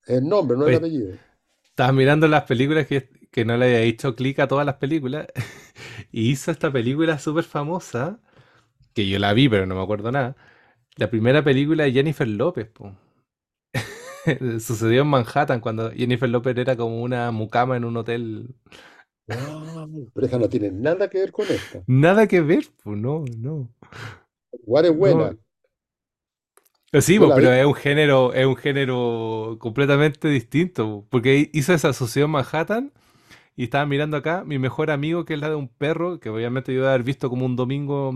[0.06, 1.18] el nombre, no el Oye, apellido.
[1.64, 5.28] estaba mirando las películas que, que no le había hecho clic a todas las películas
[6.12, 8.20] y hizo esta película súper famosa,
[8.94, 10.36] que yo la vi, pero no me acuerdo nada.
[10.96, 12.96] La primera película de Jennifer López, po.
[14.60, 18.54] Sucedió en Manhattan cuando Jennifer López era como una mucama en un hotel.
[19.28, 21.82] Ah, pero esa no tiene nada que ver con esta.
[21.86, 23.70] Nada que ver, pues no, no.
[24.52, 25.36] Igual es buena.
[26.92, 31.74] No, sí, vi, pero es un género, es un género completamente distinto, po, porque hizo
[31.74, 32.92] esa asociación Manhattan
[33.56, 36.72] y estaba mirando acá mi mejor amigo, que es la de un perro, que obviamente
[36.72, 38.12] yo debo haber visto como un domingo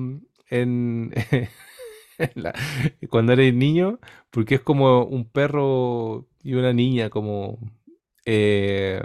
[0.49, 1.12] en
[2.35, 2.59] la-
[3.11, 3.98] cuando era niño,
[4.31, 7.59] porque es como un perro y una niña, como
[8.24, 9.02] eh,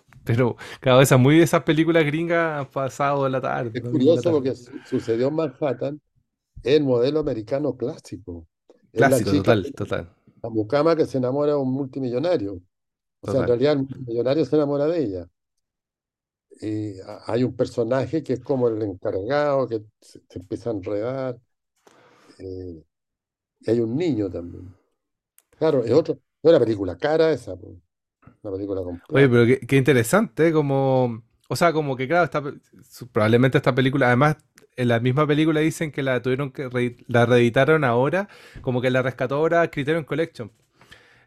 [0.24, 3.90] pero cada vez muy de esas películas gringas han pasado de la tarde, es la
[3.90, 4.32] curioso tarde.
[4.32, 6.00] porque su- sucedió en Manhattan,
[6.62, 8.48] el modelo americano clásico.
[8.96, 10.08] La Clásico, chica, total, total,
[10.42, 12.60] la mucama que se enamora de un multimillonario.
[13.22, 15.28] O sea, en realidad el multimillonario se enamora de ella.
[16.60, 20.72] Y a- hay un personaje que es como el encargado, que se, se empieza a
[20.74, 21.38] enredar.
[22.38, 22.82] eh,
[23.60, 24.74] y hay un niño también.
[25.58, 30.48] Claro, es otro, no una película cara esa, una película con Oye, pero qué, interesante,
[30.48, 30.52] ¿eh?
[30.52, 32.42] como, o sea, como que claro, esta
[33.12, 34.36] probablemente esta película, además,
[34.76, 36.68] en la misma película dicen que la tuvieron que
[37.08, 38.28] la reeditaron ahora,
[38.62, 40.50] como que la rescató ahora Criterion Collection.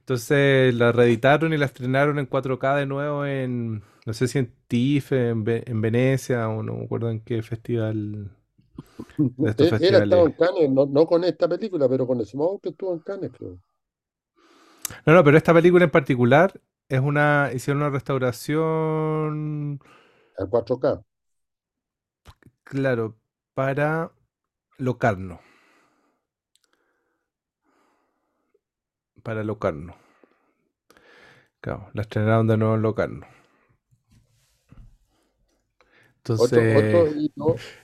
[0.02, 4.54] Entonces la reeditaron y la estrenaron en 4K de nuevo en, no sé si en
[4.68, 8.32] TIFF, en, Ve- en Venecia, o no me acuerdo en qué festival,
[9.42, 10.28] de estos estado festivales.
[10.28, 13.60] en Cannes, no, no con esta película, pero con Smoke que estuvo en Cannes, creo,
[15.06, 19.80] No, no, pero esta película en particular es una, hicieron una restauración,
[20.40, 21.04] en 4K.
[22.64, 23.16] claro,
[23.54, 24.12] para
[24.78, 25.42] Locarno,
[29.24, 29.96] para Locarno.
[31.60, 33.28] Claro, la estrenaron de nuevo en Locarno.
[36.34, 37.08] Otro, Entonces,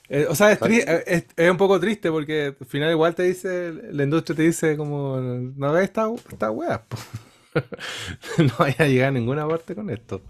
[0.10, 4.36] eh, o sea, es, un poco triste porque al final igual te dice, la industria
[4.36, 6.52] te dice como, no hagas esta, esta.
[8.38, 10.22] No vaya a llegar a ninguna parte con esto.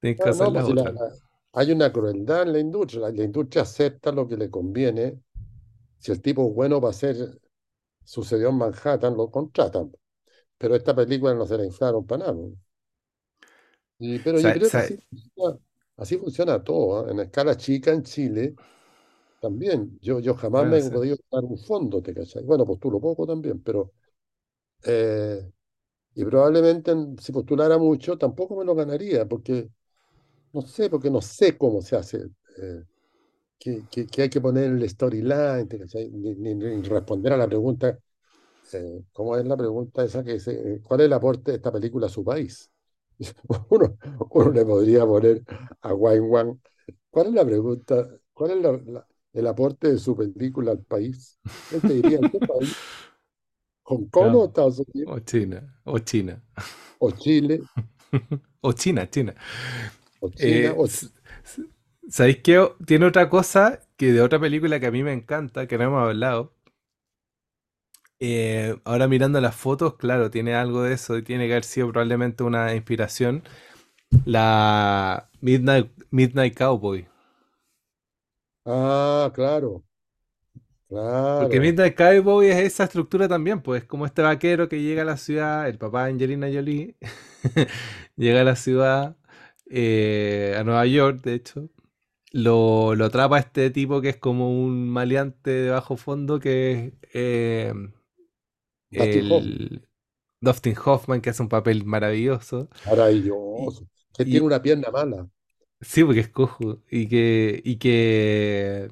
[0.00, 1.14] Tienes que hacer no, la pues la- la-
[1.52, 3.02] hay una crueldad en la industria.
[3.02, 5.20] La, la industria acepta lo que le conviene.
[5.98, 7.16] Si el tipo es bueno para hacer,
[8.04, 9.92] sucedió en Manhattan, lo contratan.
[10.58, 12.38] Pero esta película no se la inflaron para nada.
[14.22, 15.58] pero yo creo que funciona,
[15.96, 17.06] así funciona todo.
[17.06, 17.10] ¿ah?
[17.10, 18.58] En escala chica en Chile
[19.40, 19.98] también.
[20.02, 20.90] Yo, yo jamás me he sí.
[20.90, 22.44] podido ganar un fondo, ¿te cachai?
[22.44, 23.92] Bueno, postulo poco también, pero
[24.84, 25.50] eh,
[26.14, 29.70] y probablemente en- si postulara mucho tampoco me lo ganaría, porque
[30.52, 32.18] no sé, porque no sé cómo se hace.
[32.58, 32.84] eh,
[33.58, 35.68] que, que, que hay que poner el storyline.
[36.12, 37.98] Ni, ni- ni responder a la pregunta,
[38.72, 41.72] eh, ¿cómo es la pregunta esa que dice, eh, ¿cuál es el aporte de esta
[41.72, 42.70] película a su país?
[43.70, 43.96] Uno,
[44.30, 45.42] uno le podría poner
[45.82, 46.58] a Wayne Wang,
[47.10, 51.38] ¿cuál es la pregunta, cuál es la- la- el aporte de su película al país?
[51.70, 52.74] Él te diría, ¿en qué país?
[53.84, 54.46] ¿Hong Kong o.
[54.46, 55.12] Estados Unidos?
[55.12, 56.42] O China, o China.
[56.98, 57.68] ¿O Chile?
[58.62, 59.34] O China, China.
[60.20, 60.70] ¿O China?
[60.70, 61.08] Eh, ¿O s-
[61.44, 61.62] s-
[62.08, 62.66] ¿sabéis qué?
[62.86, 66.02] Tiene otra cosa que de otra película que a mí me encanta, que no hemos
[66.08, 66.54] hablado.
[68.26, 71.90] Eh, ahora mirando las fotos, claro, tiene algo de eso y tiene que haber sido
[71.92, 73.44] probablemente una inspiración.
[74.24, 77.08] La Midnight, Midnight Cowboy.
[78.66, 79.82] Ah, claro,
[81.36, 81.60] Porque claro.
[81.60, 85.68] Midnight Cowboy es esa estructura también, pues como este vaquero que llega a la ciudad,
[85.68, 86.96] el papá de Angelina Jolie,
[88.16, 89.16] llega a la ciudad,
[89.70, 91.70] eh, a Nueva York, de hecho,
[92.32, 96.94] lo, lo atrapa este tipo que es como un maleante de bajo fondo que es
[97.14, 97.74] eh,
[98.96, 99.88] Dustin Hoffman, el
[100.40, 102.68] Dustin Hoffman, que hace un papel maravilloso.
[102.86, 103.86] Maravilloso.
[104.16, 105.28] Que tiene una pierna mala.
[105.80, 106.82] sí, porque es cojo.
[106.90, 108.88] Y que, y que,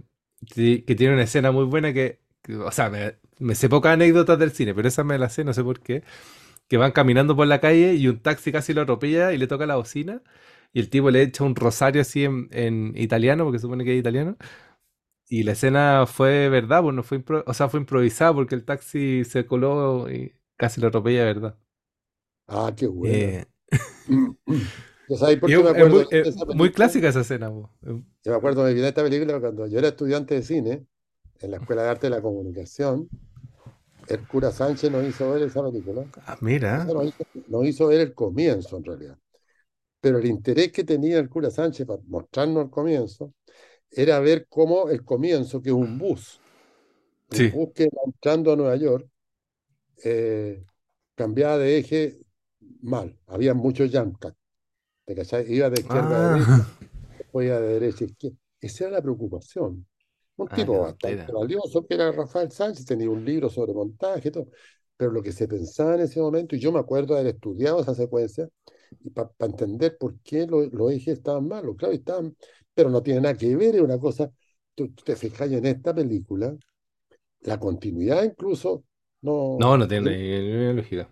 [0.54, 3.92] que que tiene una escena muy buena que, que, o sea, me, me sé pocas
[3.94, 6.02] anécdotas del cine, pero esa me la sé, no sé por qué.
[6.68, 9.66] Que van caminando por la calle y un taxi casi lo atropella y le toca
[9.66, 10.22] la bocina.
[10.74, 14.00] Y el tipo le echa un rosario así en, en italiano, porque supone que es
[14.00, 14.36] italiano.
[15.32, 18.64] Y la escena fue verdad, pues no fue impro- o sea, fue improvisada porque el
[18.66, 21.58] taxi se coló y casi lo atropella, verdad.
[22.46, 23.28] Ah, qué buena.
[23.28, 23.44] Eh,
[25.08, 27.70] ¿Ya sabéis por y qué es, muy, es muy clásica esa escena, po.
[27.82, 30.86] Eh, Yo me acuerdo de esta película cuando yo era estudiante de cine
[31.40, 33.10] en la Escuela de Arte de la Comunicación.
[34.06, 36.06] El cura Sánchez nos hizo ver esa película.
[36.26, 36.92] Ah, mira.
[36.94, 39.18] nos hizo, nos hizo ver el comienzo en realidad.
[40.00, 43.34] Pero el interés que tenía el cura Sánchez para mostrarnos el comienzo
[43.92, 46.42] era ver cómo el comienzo, que es un bus,
[47.30, 47.52] un Sí.
[47.52, 49.08] bus que va entrando a Nueva York,
[50.04, 50.64] eh,
[51.14, 52.18] cambiaba de eje
[52.82, 53.18] mal.
[53.26, 54.36] Había muchos jump cuts.
[55.48, 56.76] Iba de izquierda a derecha, Ah,
[57.18, 58.38] después iba de derecha a izquierda.
[58.60, 59.86] Esa era la preocupación.
[60.36, 61.32] Un ah, tipo bastante tontera.
[61.32, 64.48] valioso que era Rafael Sánchez, tenía un libro sobre montaje y todo.
[64.96, 67.80] Pero lo que se pensaba en ese momento, y yo me acuerdo de haber estudiado
[67.80, 68.48] esa secuencia,
[69.14, 72.36] para entender por qué lo- los ejes estaban malos, claro, estaban,
[72.74, 74.30] pero no tiene nada que ver, es una cosa,
[74.74, 76.56] tú, tú te fijas en esta película,
[77.42, 78.84] la continuidad incluso
[79.56, 81.08] No, no, no tiene lógica.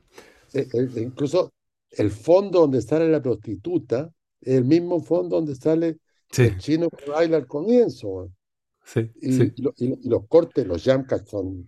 [0.53, 1.53] eh, eh, incluso
[1.91, 5.99] el fondo donde sale la prostituta es el mismo fondo donde sale
[6.33, 8.31] Sí, el chino que baila al comienzo.
[8.85, 11.67] sí, Y, sí, y lo- y lo- y los cortes, los jump cuts son,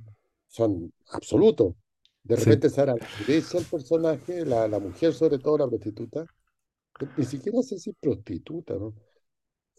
[0.49, 1.75] son absolutos.
[2.25, 6.29] De repente sale a la derecha el personaje, la, la mujer, sobre todo la prostituta.
[7.17, 8.95] Ni siquiera sé si prostituta, ¿no?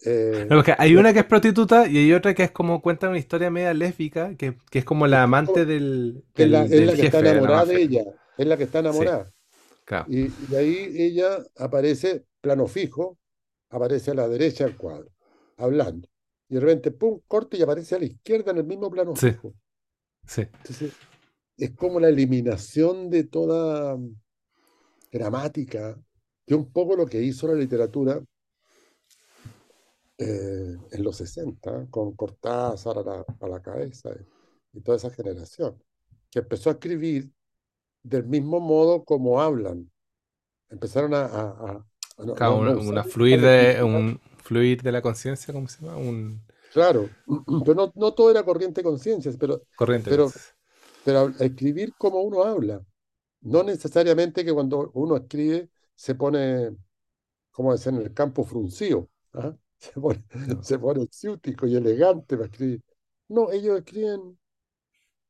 [0.06, 3.10] Eh, No, porque hay una que es prostituta y hay otra que es como cuenta
[3.10, 6.82] una historia media lésbica, que, que es como la amante del, es la, del, es
[6.82, 8.04] del la que está jefe, enamorada de ella,
[8.38, 9.32] es la que está Sí, enamorada.
[9.86, 10.08] claro.
[10.08, 13.20] Y, y ahí ella aparece, plano fijo,
[13.70, 15.10] aparece a la derecha del cuadro,
[15.58, 16.10] hablando.
[16.50, 19.30] Y de repente, pum, corte y aparece a la izquierda en el mismo plano Sí,
[19.30, 19.56] fijo.
[20.28, 20.48] sí.
[20.62, 20.94] Entonces,
[21.58, 23.98] es como la eliminación de toda
[25.12, 25.98] gramática,
[26.46, 28.22] que un poco lo que hizo la literatura
[30.18, 34.12] eh, en los 60, con Cortázar a la, a la cabeza
[34.74, 35.82] y, y toda esa generación,
[36.32, 37.32] que empezó a escribir
[38.04, 39.92] del mismo modo como hablan.
[40.70, 41.88] Empezaron a, a- a-
[42.20, 45.82] a no, Claro, no- no una, fluir de, un fluir de la conciencia, ¿cómo se
[45.86, 45.98] llama?
[45.98, 47.16] Un claro,
[47.64, 50.24] pero no, no todo era corriente de conciencias, pero, corriente.
[51.04, 52.84] pero, escribir como uno habla.
[53.42, 56.76] No necesariamente que cuando uno escribe se pone,
[57.52, 59.56] como decir, en el campo fruncido, ¿ah?
[59.84, 60.68] Se pone, No.
[60.70, 62.82] se pone ciútico y elegante para escribir.
[63.30, 64.38] No, ellos escriben.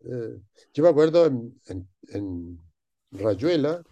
[0.02, 0.42] eh,
[0.74, 2.60] yo me acuerdo en, en, en
[3.12, 3.84] Rayuela,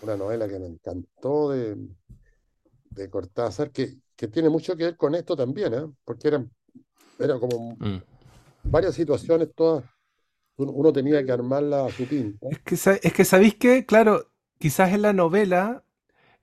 [0.00, 1.76] una novela que me encantó de,
[2.90, 5.90] de Cortázar, que, que tiene mucho que ver con esto también, ¿ah?
[6.04, 6.50] Porque eran,
[7.18, 8.00] era como Mm.
[8.64, 9.84] varias situaciones, todas,
[10.58, 12.48] uno, tenía que armarla a su pinta.
[12.50, 15.84] Es que, es que sabéis que, claro, quizás en la novela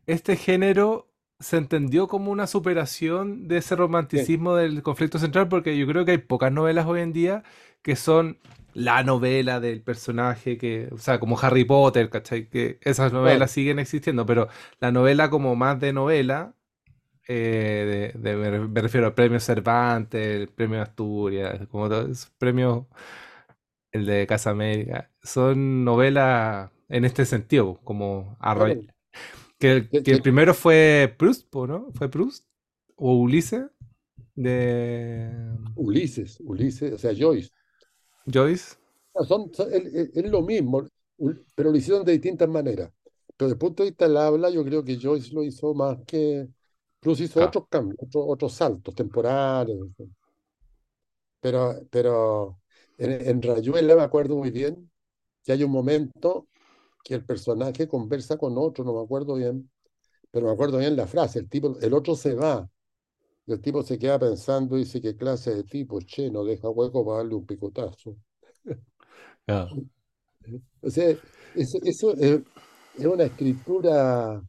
[0.07, 1.10] este género
[1.41, 3.75] se entendió como una superación de ese
[4.13, 7.43] Sí, romanticismo del conflicto central, porque yo creo que hay pocas novelas hoy en día
[7.81, 8.39] que son
[8.73, 12.47] la novela del personaje que, o sea, como Harry Potter, ¿cachai?
[12.49, 14.47] Que esas novelas siguen existiendo, pero
[14.79, 16.53] la novela como más de novela,
[17.27, 22.09] eh, de, de- me re- me refiero al premio Cervantes, el premio Asturias, como todos
[22.09, 22.85] esos premios,
[23.91, 28.85] el de Casa América, son novelas en este sentido, como arroy- claro.
[29.61, 31.91] Que, el- Que- primero fue Proust, ¿no?
[31.93, 32.45] ¿Fue Proust?
[32.95, 33.65] ¿O Ulises?
[34.35, 35.31] De
[35.75, 37.49] Ulises, Ulises, o sea, Joyce.
[38.25, 38.77] Joyce.
[39.15, 40.87] No, Son, son- es, es- es lo mismo,
[41.55, 42.91] pero lo hicieron de distintas maneras.
[43.37, 45.97] Pero desde el punto de vista del habla, yo creo que Joyce lo hizo más
[46.05, 46.47] que.
[46.99, 49.77] Plus hizo otros cambios, otros, otros saltos temporales.
[51.39, 52.59] Pero, pero
[52.97, 54.91] en, en Rayuela me acuerdo muy bien
[55.43, 56.47] que hay un momento
[57.03, 59.69] que el personaje conversa con otro, no me acuerdo bien,
[60.31, 62.69] pero me acuerdo bien la frase, el tipo, el otro se va,
[63.45, 65.99] y el tipo se queda pensando y dice, ¿qué clase de tipo?
[66.01, 68.17] Che, no deja hueco para darle un picotazo.
[70.81, 71.09] O sea,
[71.53, 72.41] eso, eso es,
[72.93, 74.41] es una escritura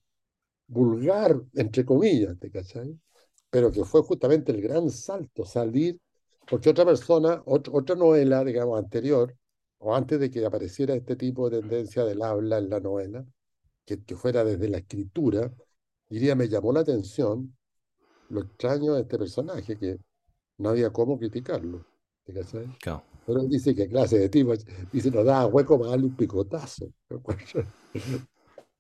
[0.69, 2.99] vulgar, entre comillas, ¿te cachai?
[3.51, 6.01] Pero que fue justamente el gran salto, salir,
[6.49, 9.37] porque otra persona, ot- otra novela, digamos, anterior,
[9.85, 13.25] o antes de que apareciera este tipo de tendencia del habla en la novela,
[13.85, 15.53] que, que fuera desde la escritura,
[16.09, 17.57] diría, me llamó la atención
[18.29, 19.99] lo extraño de este personaje, que
[20.59, 21.85] no había cómo criticarlo,
[22.25, 22.67] ¿te cachai?
[22.81, 23.03] Claro.
[23.27, 24.53] Pero él dice que clase de tipo,
[24.93, 26.87] dice, nos da hueco para darle un picotazo.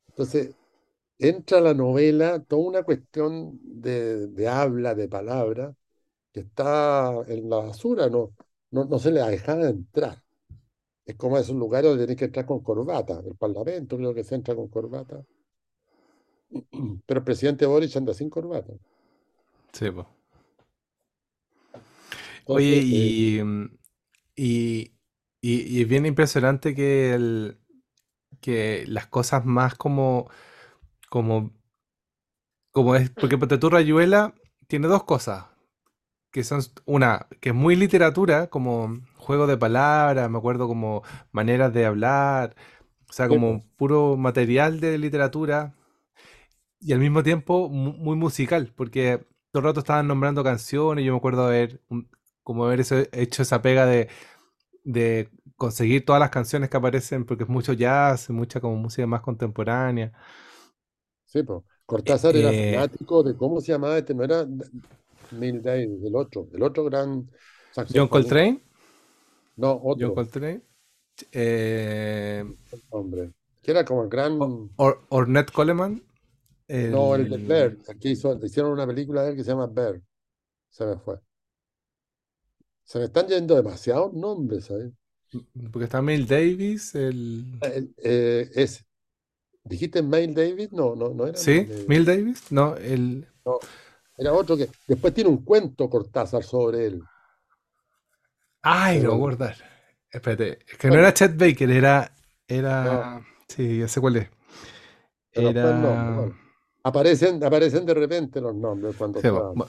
[0.08, 0.54] Entonces,
[1.18, 5.74] entra la novela toda una cuestión de, de habla, de palabra,
[6.32, 8.34] que está en la basura, no,
[8.70, 10.21] no, no se le ha dejado entrar.
[11.06, 13.22] Es como esos lugares donde tenés que entrar con corbata.
[13.24, 15.24] El Parlamento creo que se entra con corbata.
[17.06, 18.72] Pero el presidente Boric anda sin corbata.
[19.72, 20.06] Sí, pues.
[22.44, 23.78] Oye, eh, y, mm,
[24.36, 24.94] y,
[25.40, 27.58] y- y es bien impresionante que, el,
[28.40, 30.30] que las cosas más como,
[31.10, 31.52] como,
[32.70, 34.34] como es, porque Ponte tú Rayuela
[34.66, 35.46] tiene dos cosas,
[36.32, 41.02] que son una, que es muy literatura, como juego de palabras, me acuerdo como
[41.32, 42.56] maneras de hablar,
[43.10, 45.74] o sea, como puro material de literatura,
[46.80, 49.18] y al mismo tiempo mu- muy musical, porque
[49.50, 52.08] todo el rato estaban nombrando canciones, yo me acuerdo haber, un-
[52.42, 52.80] como haber
[53.12, 54.08] hecho esa pega de,
[54.84, 59.22] de conseguir todas las canciones que aparecen, porque es mucho jazz, mucha como música más
[59.22, 60.12] contemporánea.
[61.24, 61.62] sí, pues.
[62.04, 64.46] Eh, Cortázar era eh, fanático de cómo se llamaba este, no era
[65.32, 67.28] Neil Davis, el otro, el otro gran
[67.92, 68.08] John.
[68.08, 68.60] Coltrane,
[69.56, 70.62] No, John otro, Coltrane,
[71.32, 72.44] eh,
[72.90, 74.38] hombre, que era como el gran,
[74.76, 76.02] Or- Ornette Coleman,
[76.68, 80.00] no, el de Bear, hizo, hicieron una película de él que se llama Bear,
[80.70, 81.18] se me fue.
[82.84, 84.92] Se me están yendo demasiados nombres, ¿sabes?
[85.72, 87.44] Porque está Miles Davis, el...
[87.62, 87.88] Eh,
[88.54, 88.66] eh,
[89.64, 90.72] ¿dijiste Miles Davis?
[90.72, 91.84] No, no, no era Miles ¿Sí?
[91.88, 92.52] ¿Miles Davis?
[92.52, 93.26] No, el...
[93.44, 93.58] No,
[94.16, 97.02] era otro que después tiene un cuento Cortázar sobre él.
[98.62, 99.54] Ay, me voy a.
[100.10, 102.12] Espérate, es que no era Chet Baker, era...
[102.48, 103.26] no, Era...
[103.48, 104.30] Sí, ya sé cuál es.
[105.34, 106.34] Bueno,
[106.84, 109.68] aparecen, aparecen de repente los nombres cuando sí, bueno.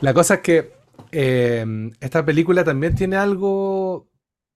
[0.00, 0.72] La cosa es que
[1.10, 4.08] eh, esta película también tiene algo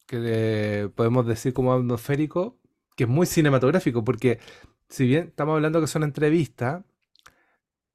[0.06, 2.58] que le podemos decir como atmosférico,
[2.96, 4.38] que es muy cinematográfico, porque
[4.88, 6.84] si bien estamos hablando que son entrevistas,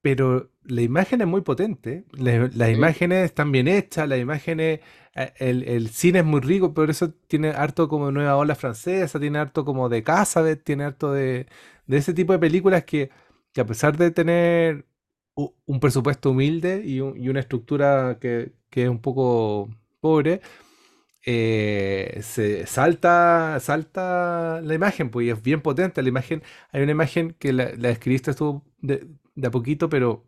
[0.01, 4.79] pero la imagen es muy potente, la- las Sí, imágenes están bien hechas, las imágenes,
[5.15, 8.55] eh, el, el cine es muy rico, por eso tiene harto como de Nueva Ola
[8.55, 11.47] Francesa, tiene harto como de Casabet, tiene harto de,
[11.87, 13.09] de ese tipo de películas que,
[13.53, 14.85] que a pesar de tener
[15.65, 20.41] un presupuesto humilde y, un- y una estructura que, que es un poco pobre,
[21.25, 26.43] eh, se salta, salta la imagen, pues y es bien potente la imagen.
[26.71, 29.07] Hay una imagen que la, la describiste tú de,
[29.41, 30.23] de a poquito, pero,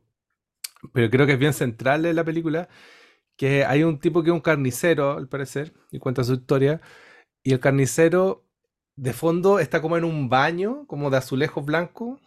[0.91, 2.67] pero creo que es bien central en la película,
[3.37, 6.81] que hay un tipo que es un carnicero, al parecer, y cuenta su historia,
[7.43, 8.45] y el carnicero
[8.95, 12.19] de fondo está como en un baño, como de azulejos blancos,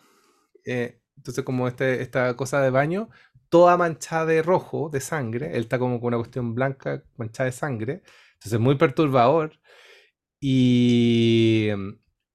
[0.65, 3.09] eh, entonces como este, esta cosa de baño,
[3.49, 7.53] toda manchada de rojo, de sangre, él está como con una cuestión blanca manchada de
[7.53, 8.03] sangre,
[8.35, 9.59] entonces muy perturbador,
[10.41, 11.71] y,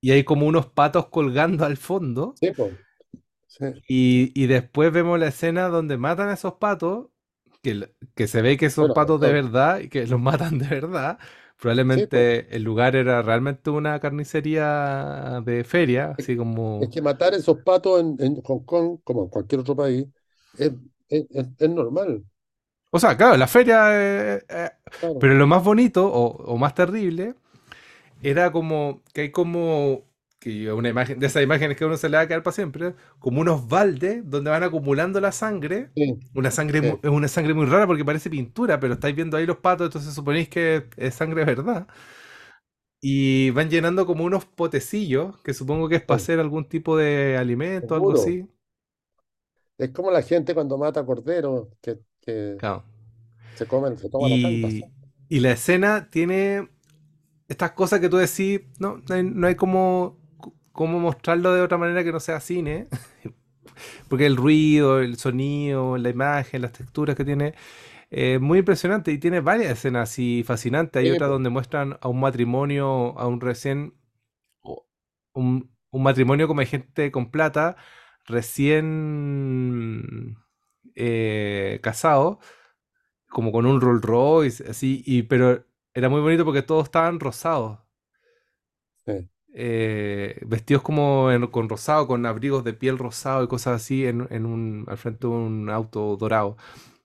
[0.02, 2.74] y hay como unos patos colgando al fondo, sí, pues,
[3.58, 7.08] sí, y, y después vemos la escena donde matan a esos patos,
[7.64, 10.68] que, que se ve que son Bueno, patos de verdad y que los matan de
[10.68, 11.20] verdad.
[11.88, 12.26] sí, pues.
[12.28, 16.38] Probablemente el lugar era realmente una carnicería de feria, Es, así
[16.80, 16.92] es como...
[16.92, 20.08] que matar esos patos en, en Hong Kong, como en cualquier otro país,
[20.54, 20.72] es,
[21.10, 22.26] es, es- es normal.
[22.92, 23.90] O sea, claro, la feria...
[24.36, 25.20] eh, eh, Claro.
[25.20, 27.36] pero lo más bonito o, o más terrible
[28.24, 30.06] era como que hay como...
[30.42, 32.56] Que una imagen, de esas imágenes que a uno se le va a quedar para
[32.56, 37.28] siempre, como unos baldes donde van acumulando la sangre Sí, Una sangre, sí, es una
[37.28, 40.88] sangre muy rara porque parece pintura, pero estáis viendo ahí los patos, entonces suponéis que
[40.98, 41.88] es sangre verdad.
[43.04, 46.98] Y van llenando como unos potecillos, que supongo que es para sí, hacer algún tipo
[46.98, 48.48] de alimento, algo así.
[49.78, 52.84] Es como la gente cuando mata corderos, que, que Claro.
[53.54, 54.96] se comen, se toma la tanta Y, sangre.
[55.30, 56.70] y la escena tiene
[57.50, 60.20] estas cosas que tú decís, no, no hay, no hay como,
[60.72, 62.88] cómo mostrarlo de otra manera que no sea cine,
[64.10, 67.54] porque el ruido, el sonido, la imagen, las texturas que tiene,
[68.12, 71.02] Eh, muy impresionante y tiene varias escenas así fascinantes.
[71.02, 73.96] Hay Sí, otra donde muestran a un matrimonio, a un recién,
[75.34, 77.76] un, un matrimonio como de gente con plata,
[78.26, 78.88] recién
[80.96, 82.40] eh, casado,
[83.30, 87.80] como con un Rolls Royce, así, y, pero era muy bonito porque todos estaban rosados.
[89.54, 94.28] Eh, vestidos como en- con rosado, con abrigos de piel rosado y cosas así en,
[94.32, 96.58] en un, al frente de un auto dorado.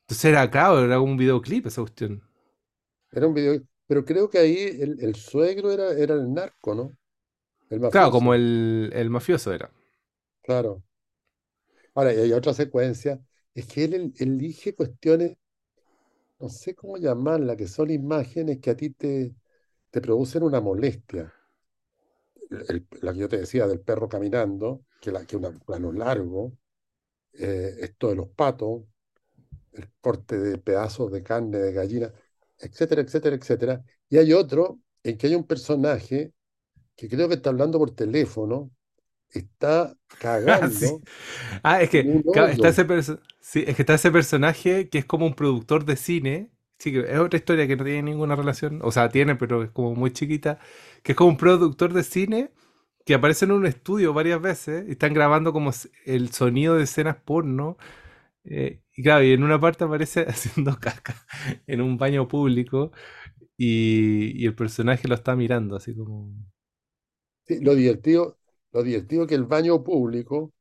[0.03, 2.23] Entonces era, claro, era un videoclip esa cuestión.
[3.13, 6.97] Era un video, pero creo que ahí el, el suegro era, era el narco, ¿no?
[7.71, 9.71] El Claro, como el, el mafioso era.
[10.43, 10.83] claro.
[11.95, 13.21] Ahora, y hay otra secuencia,
[13.55, 15.37] es que él, él elige cuestiones,
[16.41, 19.35] no sé cómo llamarla, que son imágenes que a ti te,
[19.91, 21.33] te producen una molestia.
[22.51, 26.53] El- la que yo te decía del perro caminando, que, la, que un plano largo,
[27.35, 28.85] eh, esto de los patos,
[29.73, 32.13] el corte de pedazos de carne de gallina,
[32.59, 33.85] etcétera, etcétera, etcétera.
[34.09, 36.33] Y hay otro en que hay un personaje
[36.97, 38.71] que creo que está hablando por teléfono,
[39.31, 39.97] está
[40.47, 40.93] Ah, sí.
[40.93, 41.05] cagando
[41.63, 42.11] Ah, es que
[42.51, 42.87] está ese
[43.41, 46.51] sí, es que está ese personaje que es como un productor de cine.
[46.79, 48.81] Sí, es otra historia que no tiene ninguna relación.
[48.83, 50.59] O sea, tiene, pero es como muy chiquita.
[51.03, 52.51] Que es como un productor de cine
[53.07, 55.71] que aparece en un estudio varias veces y están grabando como
[56.07, 57.77] el sonido de escenas porno.
[58.45, 61.17] eh, y claro, y en una parte aparece haciendo caca
[61.67, 62.93] en un baño público
[63.59, 66.33] y, y el personaje lo está mirando, así como.
[67.47, 68.39] Sí, lo divertido,
[68.73, 70.53] lo divertido que el baño público,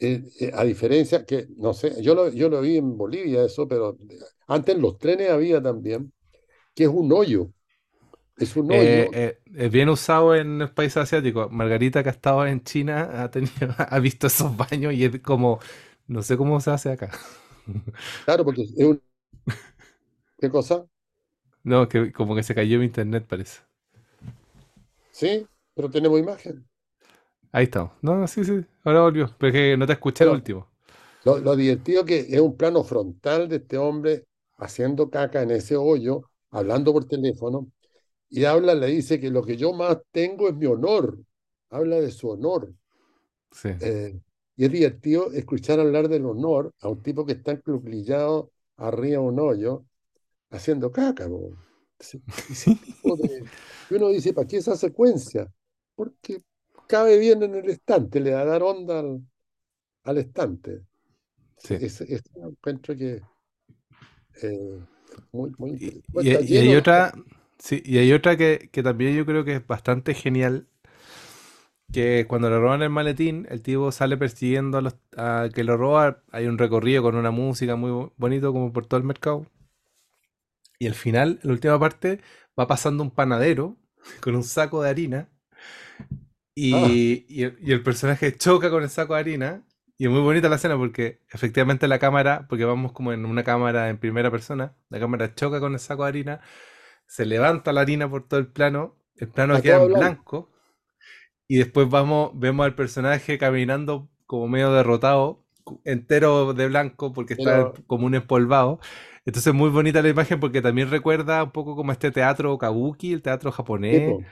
[0.00, 3.66] eh, eh, a diferencia que, no sé, yo lo, yo lo vi en Bolivia eso,
[3.68, 3.96] pero
[4.46, 6.12] antes en los trenes había también,
[6.74, 7.52] que es un hoyo,
[8.38, 11.50] es un Eh, hoyo, eh, es bien usado en los países asiáticos.
[11.50, 15.58] Margarita, que ha estado en China, ha tenido, ha visto esos baños y es como,
[16.06, 17.10] no sé cómo se hace acá.
[18.24, 19.02] claro, porque es un,
[20.38, 20.86] ¿qué cosa?
[21.62, 23.60] No, que como que se cayó mi internet, parece.
[25.10, 26.67] Sí, pero tenemos imagen.
[27.52, 27.92] Ahí estamos.
[28.02, 29.34] No, no, sí, sí, ahora volvió.
[29.38, 30.66] Pero es que no te escuché el último.
[31.22, 34.26] lo, lo divertido que es un plano frontal de este hombre
[34.56, 37.70] haciendo caca en ese hoyo, hablando por teléfono,
[38.30, 41.18] y habla, le dice que lo que yo más tengo es mi honor.
[41.70, 42.72] Habla de su honor.
[43.52, 43.78] Sí.
[43.80, 44.20] Eh,
[44.56, 49.28] y es divertido escuchar hablar del honor a un tipo que está encruclillado arriba de
[49.28, 49.84] un hoyo
[50.50, 51.28] haciendo caca.
[51.28, 51.56] de-
[53.88, 55.50] Y uno dice, ¿para qué esa secuencia?
[55.94, 56.42] Porque
[56.88, 59.22] cabe bien en el estante, le va a dar onda al,
[60.04, 60.84] al estante.
[61.56, 61.78] Sí.
[61.78, 63.26] Es, es un encuentro que
[64.42, 64.80] eh,
[65.32, 66.54] muy, muy Y, interesante.
[66.54, 67.12] Y- hay otra,
[67.58, 70.66] sí, y hay otra que, que también yo creo que es bastante genial,
[71.92, 75.76] que cuando le roban el maletín, el tipo sale persiguiendo a los a que lo
[75.76, 79.46] roba, hay un recorrido con una música muy bo- bonito como por todo el mercado.
[80.78, 82.20] Y al final, la última parte,
[82.58, 83.76] va pasando un panadero
[84.20, 85.28] con un saco de harina
[86.60, 86.86] y, Ah.
[87.28, 89.62] y el, y el personaje choca con el saco de harina.
[90.00, 93.42] Y es muy bonita la escena porque efectivamente la cámara, porque vamos como en una
[93.42, 96.40] cámara en primera persona, la cámara choca con el saco de harina,
[97.06, 99.98] se levanta la harina por todo el plano, el plano queda en blanco.
[99.98, 100.50] blanco
[101.48, 105.42] y después vamos, vemos al personaje caminando como medio derrotado,
[105.84, 108.78] entero de blanco porque está Pero- como un empolvado.
[109.26, 113.22] Entonces muy bonita la imagen porque también recuerda un poco como este teatro kabuki, el
[113.22, 114.10] teatro japonés.
[114.12, 114.22] po.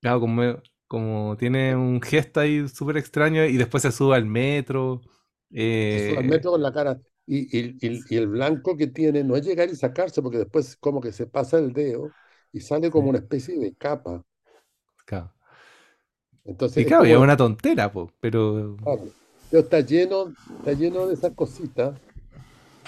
[0.00, 0.42] Claro, como,
[0.90, 5.02] como tiene un gesto ahí súper extraño y después se sube al metro.
[5.88, 7.00] Se sube al eh, metro con la cara.
[7.26, 10.76] Y, y- y- y el blanco que tiene no es llegar y sacarse, porque después
[10.76, 12.14] como que se pasa el dedo
[12.52, 14.24] y sale como una especie de capa.
[15.04, 15.32] claro.
[16.44, 19.14] Entonces Y es claro, y es como, una tontera, po, pero claro,
[19.48, 21.98] pero está lleno, está lleno de esas cositas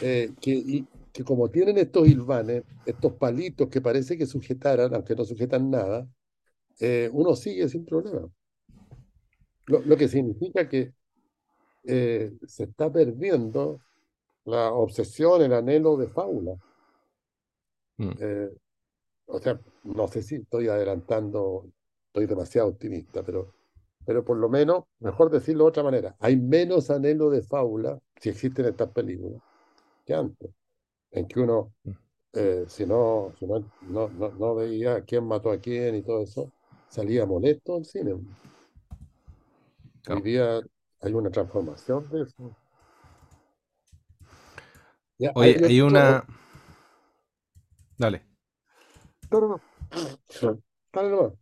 [0.00, 5.24] eh, que, que como tienen estos hilvanes, estos palitos que parece que sujetaran, aunque no
[5.24, 6.08] sujetan nada,
[6.82, 8.28] eh, uno sigue sin problema.
[9.66, 10.92] Lo, lo que significa que
[11.84, 13.80] eh, se está perdiendo
[14.46, 16.56] la obsesión, el anhelo de fábula.
[17.98, 18.48] mm, Eh,
[19.26, 21.66] o sea, no sé si estoy adelantando,
[22.08, 23.54] estoy demasiado optimista, pero,
[24.06, 28.30] pero por lo menos, mejor decirlo de otra manera, hay menos anhelo de fábula, si
[28.30, 29.42] existen estas películas,
[30.06, 30.50] que antes,
[31.12, 31.92] en que uno, mm,
[32.34, 36.22] eh, si no, si no, no, no, no veía quién mató a quién y todo
[36.22, 36.52] eso,
[36.92, 38.12] salía molesto al cine.
[38.12, 38.22] Hoy
[40.02, 40.22] claro.
[40.22, 40.60] día
[41.00, 42.56] hay una transformación de eso.
[45.18, 46.24] Ya, Oye, hay una.
[47.98, 48.22] Dale.
[49.30, 49.60] No, no, no.
[50.92, 51.32] Dale nomás.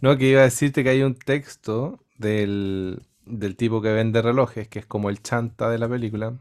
[0.00, 4.68] No, que iba a decirte que hay un texto del, del tipo que vende relojes,
[4.68, 6.38] que es como el chanta de la película.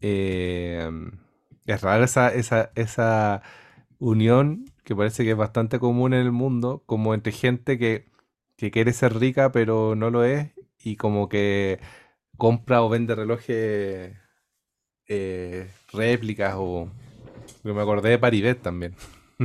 [0.00, 0.90] Eh,
[1.66, 3.42] es rara esa, esa, esa
[3.98, 8.06] unión que parece que es bastante común en el mundo, como entre gente que,
[8.56, 11.80] que quiere ser rica pero no lo es, y como que
[12.38, 14.16] compra o vende relojes
[15.08, 16.90] eh, réplicas o...
[17.64, 18.96] Me acordé de Paribet también.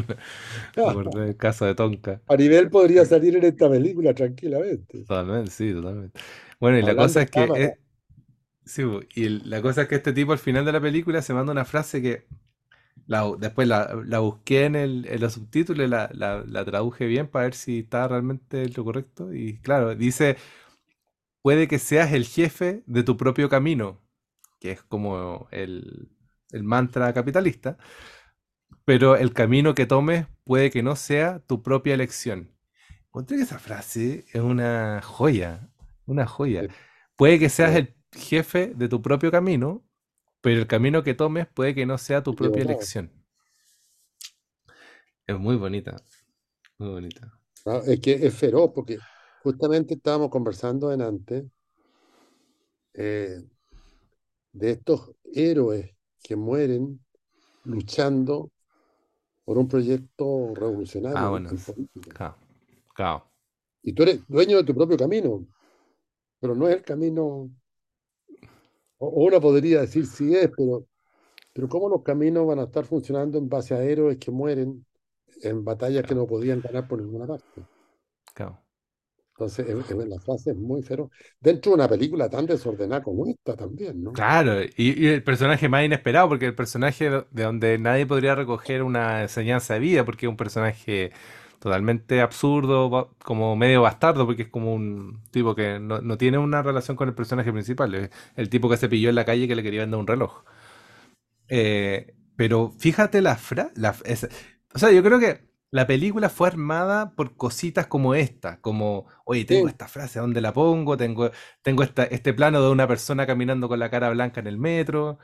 [0.83, 2.21] Me acordé del caso de Tonka.
[2.35, 5.05] Nivel podría salir en esta película tranquilamente.
[5.05, 6.19] Totalmente, sí, totalmente.
[6.59, 7.73] Bueno, y la cosa es que es-
[8.65, 8.83] sí,
[9.15, 11.65] y la cosa es que este tipo al final de la película se manda una
[11.65, 12.27] frase que
[13.07, 17.27] la, después la, la busqué en, el, en los subtítulos, la, la, la traduje bien
[17.27, 19.33] para ver si estaba realmente lo correcto.
[19.33, 20.37] Y claro, dice,
[21.41, 24.01] puede que seas el jefe de tu propio camino,
[24.59, 26.09] que es como el,
[26.51, 27.77] el mantra capitalista,
[28.85, 32.51] pero el camino que tomes puede que no sea tu propia elección.
[33.07, 35.69] Encontré que esa frase es una joya,
[36.05, 36.63] una joya.
[37.15, 39.83] Puede que seas el jefe de tu propio camino,
[40.41, 43.11] pero el camino que tomes puede que no sea tu propia elección.
[45.25, 45.97] Es muy bonita,
[46.79, 47.33] muy bonita.
[47.87, 48.99] Es que es feroz porque
[49.43, 51.45] justamente estábamos conversando en antes
[52.93, 53.41] eh,
[54.53, 55.91] de estos héroes
[56.23, 57.03] que mueren
[57.63, 58.51] luchando
[59.45, 61.53] por un proyecto revolucionario Ah, en- bueno,
[62.93, 63.31] claro.
[63.83, 65.45] Y tú eres dueño de tu propio camino,
[66.39, 67.51] pero no es el camino,
[69.01, 70.87] o uno podría decir sí es, pero,
[71.53, 74.85] pero ¿cómo los caminos van a estar funcionando en base a héroes que mueren
[75.43, 77.67] en batallas que no podían ganar por ninguna parte?
[78.33, 78.61] claro.
[79.35, 81.09] Entonces, es- es- la frase es muy feroz.
[81.39, 84.13] Dentro de una película tan desordenada como esta también, ¿no?
[84.13, 88.83] Claro, y, y el personaje más inesperado, porque el personaje de donde nadie podría recoger
[88.83, 91.13] una enseñanza de vida, porque es un personaje
[91.62, 96.64] totalmente absurdo, como medio bastardo, porque es como un tipo que no, no tiene una
[96.64, 99.55] relación con el personaje principal, es el tipo que se pilló en la calle que
[99.55, 100.43] le quería vender un reloj.
[101.47, 104.30] Eh, pero fíjate la frase,
[104.74, 109.45] o sea, yo creo que la película fue armada por cositas como esta, como, oye,
[109.45, 109.68] tengo Sí.
[109.68, 110.97] esta frase, ¿a dónde la pongo?
[110.97, 111.32] Tengo,
[111.62, 115.20] tengo esta, este plano de una persona caminando con la cara blanca en el metro.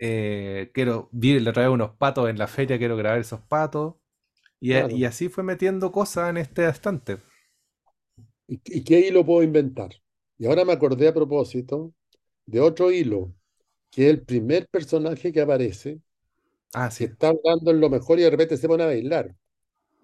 [0.00, 3.96] eh, quiero, vi otra vez unos patos en la feria, quiero grabar esos patos.
[4.60, 7.20] Y, así fue metiendo cosas en este estante.
[8.46, 9.90] ¿Y, y qué hilo puedo inventar?
[10.38, 11.92] Y ahora me acordé a propósito
[12.46, 13.34] de otro hilo,
[13.90, 16.00] que es el primer personaje que aparece,
[16.74, 19.36] Ah, que está hablando en lo mejor y de repente se pone a bailar.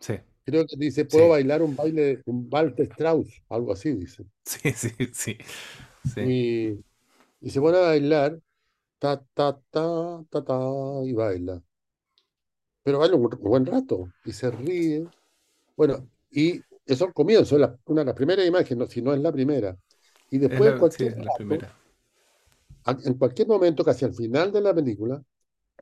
[0.00, 4.26] sí, Creo que dice, puedo sí, bailar un baile, un Walter Strauss, algo así dice.
[4.44, 5.38] sí, sí, sí,
[6.04, 6.20] sí.
[6.20, 6.70] Y,
[7.40, 8.40] y se pone a bailar,
[9.00, 10.60] ta, ta, ta, ta, ta,
[11.06, 11.62] y baila.
[12.82, 15.10] Pero baila un buen rato y se ríe.
[15.76, 19.14] Bueno, y eso es el comienzo, la- una de las primeras imágenes, no, si no
[19.14, 19.76] es la primera.
[20.30, 21.74] Y Es después, en la, sí, cualquier la rato, primera.
[22.84, 25.22] a- en cualquier momento, casi al final de la película,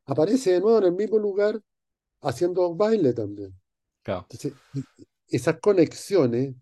[0.06, 1.60] aparece de nuevo en el mismo lugar
[2.22, 3.54] haciendo baile también.
[4.02, 4.54] Claro, Entonces,
[5.28, 6.54] esas conexiones,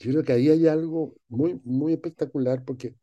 [0.00, 2.96] yo creo que ahí hay algo muy, muy espectacular porque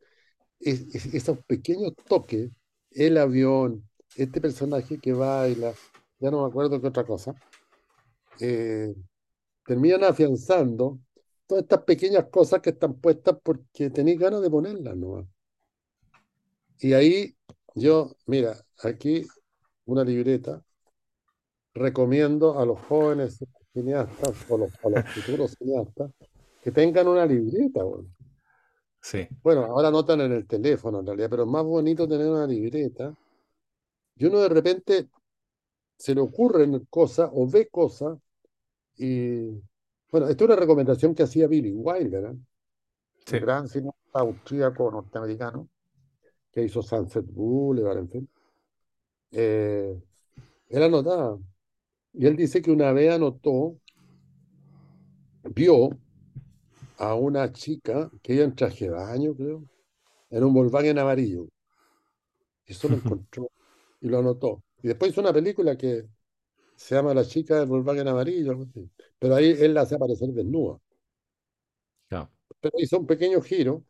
[0.60, 2.50] es- es- esos pequeños toques,
[2.92, 5.74] el avión, este personaje que baila,
[6.22, 7.34] ya no me acuerdo qué otra cosa,
[8.38, 8.94] eh,
[9.66, 11.00] terminan afianzando
[11.48, 15.28] todas estas pequeñas cosas que están puestas porque tenéis ganas de ponerlas, ¿no?
[16.78, 17.36] Y ahí
[17.74, 19.26] yo, mira, aquí
[19.86, 20.64] una libreta,
[21.74, 26.12] recomiendo a los jóvenes cineastas o los, a los futuros cineastas
[26.62, 27.82] que tengan una libreta.
[27.82, 28.08] Bueno,
[29.00, 29.26] sí.
[29.42, 33.12] Bueno, ahora notan en el teléfono en realidad, pero es más bonito tener una libreta.
[34.14, 35.08] Y uno de repente
[36.02, 38.18] se le ocurren cosas o ve cosas
[38.96, 39.50] y,
[40.10, 42.38] bueno, esto es una recomendación que hacía Billy Wilder, ¿eh?
[43.24, 45.68] Sí, gran cineasta austríaco norteamericano
[46.50, 48.28] que hizo Sunset Boulevard, en fin.
[49.30, 50.02] Eh,
[50.70, 51.38] él anotaba,
[52.14, 53.78] y él dice que una vez anotó,
[55.54, 55.90] vio
[56.98, 59.62] a una chica que iba en traje de baño, creo,
[60.30, 61.46] en un Volkswagen amarillo.
[62.66, 63.52] Y eso lo encontró
[64.00, 64.64] y lo anotó.
[64.82, 66.06] Y después hizo una película que
[66.76, 68.90] se llama La chica del Volkswagen amarillo, algo así.
[69.18, 70.78] Pero ahí él la hace aparecer desnuda.
[72.60, 73.84] Pero hizo un pequeño giro,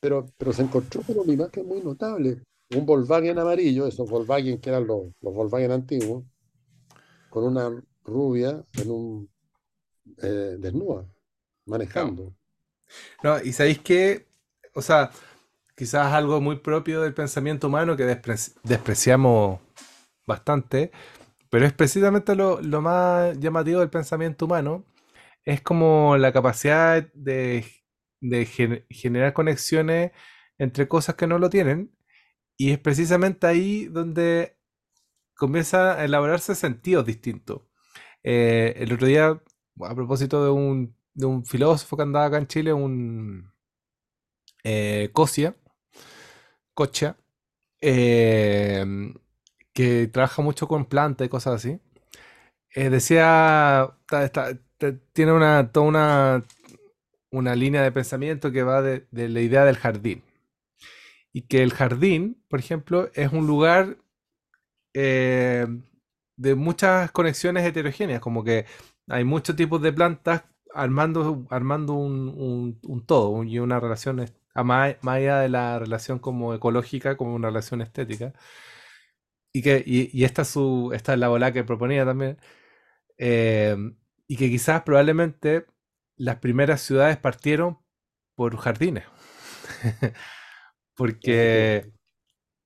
[0.00, 2.42] pero, pero se encontró con una imagen muy notable.
[2.70, 6.24] Un Volkswagen amarillo, esos Volkswagen que eran los, los Volkswagen antiguos,
[7.28, 9.30] con una rubia en un
[10.22, 11.06] eh, desnuda,
[11.66, 12.34] manejando.
[13.22, 14.26] No, y sabéis que,
[14.74, 15.10] o sea,
[15.76, 19.60] quizás algo muy propio del pensamiento humano que despre- despreciamos
[20.26, 20.90] bastante,
[21.50, 24.84] pero es precisamente lo, lo más llamativo del pensamiento humano,
[25.44, 27.66] es como la capacidad de,
[28.20, 30.12] de gen- generar conexiones
[30.58, 31.92] entre cosas que no lo tienen,
[32.58, 34.56] y es precisamente ahí donde
[35.36, 37.62] comienza a elaborarse sentidos distintos.
[38.24, 39.42] Eh, el otro día,
[39.82, 43.52] a propósito de un, de un filósofo que andaba acá en Chile, un
[44.64, 45.54] eh, Cosia,
[46.74, 47.16] Cocha,
[47.80, 48.84] eh,
[49.80, 51.80] que trabaja mucho con plantas y cosas así,
[52.74, 53.90] eh, decía,
[55.12, 56.44] tiene una, toda una,
[57.32, 60.22] una línea de pensamiento que va de, la idea del jardín.
[61.32, 63.96] Y que el jardín, por ejemplo, es un lugar
[64.94, 65.66] eh,
[66.36, 68.66] de muchas conexiones heterogéneas, como que
[69.08, 74.16] hay muchos tipos de plantas armando, armando un, un- todo y una relación
[74.54, 78.34] más, más allá de la relación como ecológica, como una relación estética.
[79.52, 82.38] Y que y, y esta, es su, esta es la bola que proponía también.
[83.18, 83.76] eh,
[84.28, 85.66] y que quizás probablemente
[86.16, 87.78] las primeras ciudades partieron
[88.36, 89.04] por jardines.
[90.96, 91.92] Porque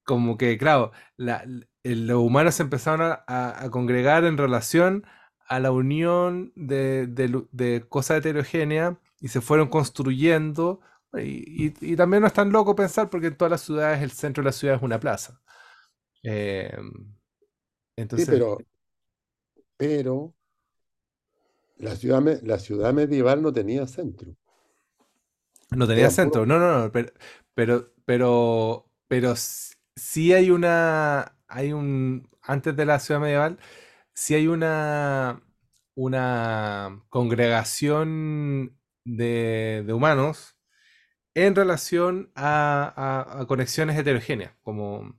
[0.04, 1.44] como que, claro, la-
[1.84, 5.04] eh, los humanos se empezaron a, congregar en relación
[5.48, 10.80] a la unión de, de de cosas heterogéneas y se fueron construyendo.
[11.14, 14.10] Y, y- y también no es tan loco pensar porque en todas las ciudades el
[14.12, 15.40] centro de la ciudad es una plaza.
[16.24, 16.72] Eh,
[18.14, 18.64] Sí, entonces, pero,
[19.76, 20.34] pero
[21.78, 24.34] la ciudad, la ciudad medieval no tenía centro.
[25.70, 26.46] no tenía centro.
[26.46, 27.12] No, no, no, pero,
[27.54, 33.58] pero, pero, pero sí hay una, hay un, antes de la ciudad medieval,
[34.14, 35.42] sí hay una,
[35.94, 40.56] una congregación de, de humanos
[41.34, 42.92] en relación a,
[43.36, 45.18] a- a conexiones heterogéneas, como,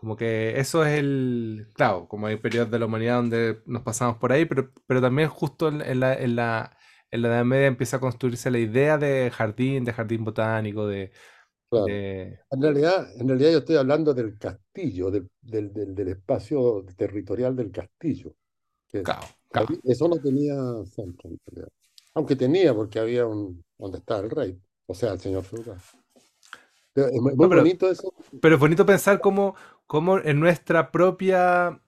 [0.00, 4.16] como que eso es el, claro, como hay periodos de la humanidad donde nos pasamos
[4.18, 6.78] por ahí, pero, pero también justo en, en la, en la,
[7.10, 11.12] en la Edad Media empieza a construirse la idea de jardín, de jardín botánico, de,
[11.70, 11.86] Claro.
[11.86, 12.40] de...
[12.50, 17.56] En realidad, en realidad yo estoy hablando del castillo, del, del, del- del espacio territorial
[17.56, 18.34] del castillo.
[18.88, 19.68] Que Claro, claro.
[19.84, 20.54] eso no tenía
[20.86, 21.70] centro, en realidad.
[22.14, 25.78] Aunque tenía, porque había un donde estaba el rey, o sea, el señor feudal.
[26.94, 28.12] Es muy, muy No, pero, bonito eso.
[28.40, 29.54] pero es bonito pensar cómo,
[29.88, 31.80] cómo en nuestra propia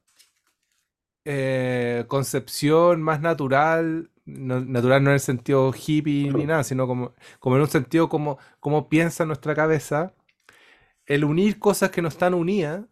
[1.25, 7.15] eh, concepción más natural, no- natural no en el sentido hippie ni nada, sino como,
[7.39, 10.15] como en un sentido como, como piensa nuestra cabeza,
[11.07, 12.85] el unir cosas que no están unidas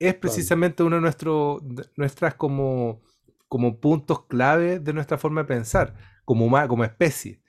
[0.00, 3.02] es precisamente uno de nuestro- de nuestras como,
[3.48, 5.94] como puntos clave de nuestra forma de pensar,
[6.24, 7.40] como, como especie.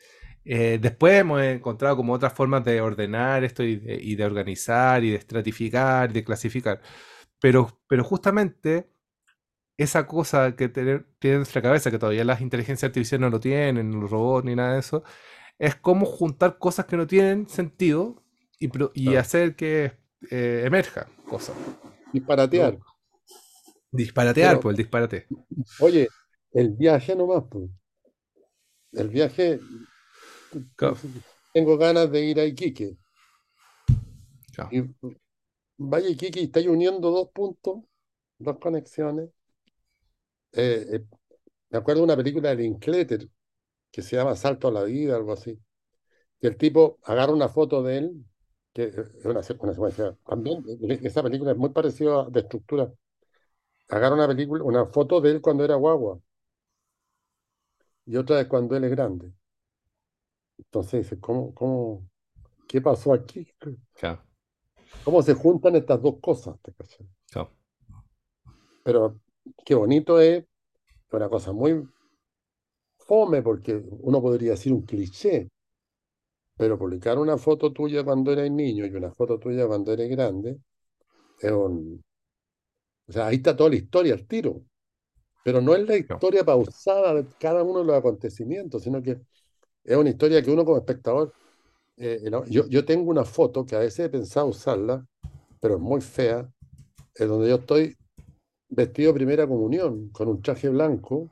[0.49, 5.03] Eh, después hemos encontrado como otras formas de ordenar esto y de, y de organizar
[5.03, 6.81] y de estratificar y de clasificar.
[7.41, 8.89] Pero, pero justamente
[9.77, 11.05] esa cosa que tiene
[11.37, 14.79] nuestra cabeza, que todavía las inteligencias artificiales no lo tienen, los robots ni nada de
[14.79, 15.03] eso,
[15.59, 18.23] es cómo juntar cosas que no tienen sentido
[18.59, 19.93] y, y hacer que
[20.31, 21.55] eh, emerja cosas.
[22.13, 22.79] Disparatear.
[22.79, 22.85] ¿no?
[23.91, 25.27] Disparatear, Pero, pues el disparate.
[25.79, 26.07] oye,
[26.53, 27.69] el viaje nomás, pues.
[28.93, 29.59] El viaje,
[30.75, 30.97] Claro,
[31.53, 32.97] tengo ganas de ir a Iquique.
[34.53, 34.81] claro, Y
[35.77, 37.83] vaya Iquique estáis uniendo dos puntos,
[38.39, 39.29] dos conexiones.
[40.53, 41.05] Eh, eh,
[41.69, 43.29] me acuerdo de una película de Linklater
[43.91, 45.59] que se llama Salto a la vida, algo así.
[46.39, 48.25] Que el tipo agarra una foto de él,
[48.73, 50.17] que es una, se- una secuencia.
[50.27, 52.91] También, eh, esa película es muy parecida de estructura.
[53.89, 56.19] Agarra una película, una foto de él cuando era guagua
[58.07, 59.31] y otra de cuando él es grande.
[60.57, 62.09] Entonces ¿cómo, cómo,
[62.67, 63.47] qué pasó aquí?
[63.93, 64.23] claro,
[65.03, 66.59] ¿Cómo se juntan estas dos cosas?
[66.61, 67.07] ¿Te cachai?
[67.31, 67.51] claro.
[68.83, 69.19] Pero
[69.65, 70.45] qué bonito es,
[71.11, 71.87] una cosa muy
[72.97, 75.49] fome, porque uno podría decir un cliché,
[76.57, 80.59] pero publicar una foto tuya cuando eres niño y una foto tuya cuando eres grande,
[81.39, 82.03] es un...
[83.07, 84.61] O sea, ahí está toda la historia al tiro,
[85.43, 89.21] pero no es la historia pausada de cada uno de los acontecimientos, sino que
[89.87, 91.35] es una historia que uno como espectador...
[91.97, 95.05] eh, el- yo, yo tengo una foto que a veces he pensado usarla,
[95.61, 96.49] pero es muy fea,
[97.15, 97.97] es donde yo estoy
[98.69, 101.31] vestido de primera comunión, con un traje blanco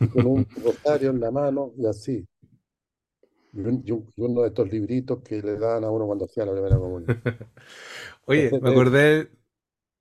[0.00, 2.26] y con un rosario en la mano y así.
[3.52, 6.26] Y, un- y un- y uno de estos libritos que le dan a uno cuando
[6.26, 7.16] hacía la primera comunión.
[8.26, 9.30] Oye, Entonces, me eh, acordé,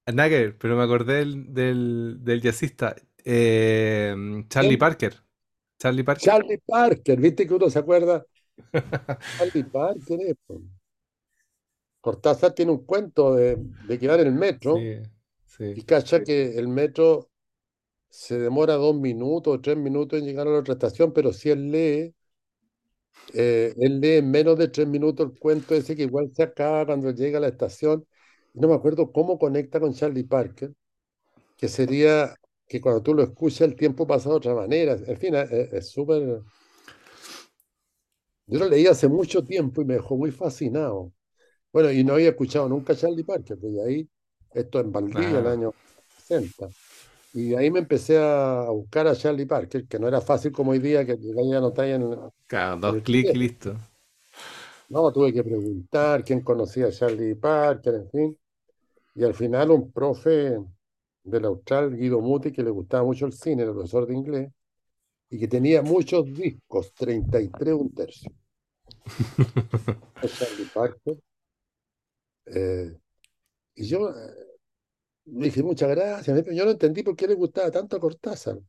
[0.08, 4.16] nada que ver, pero me acordé del, del, del jazzista, eh,
[4.50, 4.78] Charlie.
[4.78, 5.16] Parker.
[5.84, 6.24] Charlie Parker.
[6.24, 8.26] Charlie Parker, ¿viste que uno se acuerda?
[9.38, 10.62] Charlie Parker, po.
[12.00, 13.58] Cortázar tiene un cuento de,
[13.88, 14.78] de que va en el metro
[15.46, 17.30] Sí, y cacha que el metro
[18.10, 21.50] se demora dos minutos o tres minutos en llegar a la otra estación, pero si
[21.50, 22.16] él lee,
[23.34, 26.86] eh, él lee en menos de tres minutos el cuento ese que igual se acaba
[26.86, 28.06] cuando llega a la estación.
[28.54, 30.72] No me acuerdo cómo conecta con Charlie Parker,
[31.58, 32.36] que sería
[32.74, 34.94] que cuando tú lo escuchas el tiempo pasa de otra manera.
[35.08, 36.42] En fin, es es súper...
[38.48, 41.14] Yo lo leí hace mucho tiempo y me dejó muy fascinado.
[41.74, 44.10] Bueno, y no había escuchado nunca a Charlie Parker, pues y ahí,
[44.54, 45.76] esto en Valdivia, en el Ah, año
[46.18, 46.70] 60.
[47.34, 50.72] Y de ahí me empecé a buscar a Charlie Parker, que no era fácil como
[50.72, 52.04] hoy día, que llegáis y anotáis en,
[52.48, 53.78] claro, dos clics y listo.
[54.90, 58.40] No, tuve que preguntar quién conocía a Charlie Parker, en fin.
[59.16, 60.60] Y al final un profe
[61.24, 64.52] del Austral, Guido Muti, que le gustaba mucho el cine, el profesor de inglés,
[65.30, 68.32] y que tenía muchos discos, 33 un tercio,
[72.46, 72.98] eh,
[73.76, 74.14] y yo eh,
[75.26, 78.60] le dije, muchas gracias, yo no entendí por qué le gustaba tanto a Cortázar.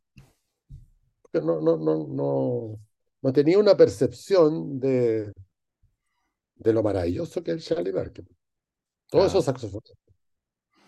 [1.22, 2.78] Porque no, no, no, no,
[3.22, 5.32] no tenía una percepción de,
[6.56, 8.24] de lo maravilloso que es Charlie Parker.
[9.10, 9.58] Todos esos Claro.
[9.58, 10.13] saxofonistas.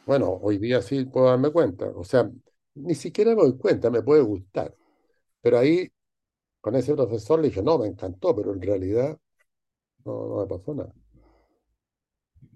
[0.07, 1.87] Bueno, hoy día sí puedo darme cuenta.
[1.97, 2.31] O sea,
[2.77, 4.75] ni siquiera me doy cuenta, me puede gustar.
[5.43, 5.89] Pero ahí,
[6.61, 9.19] con ese profesor, le dije, no, me encantó, pero en realidad
[10.05, 10.95] no, no me pasó nada.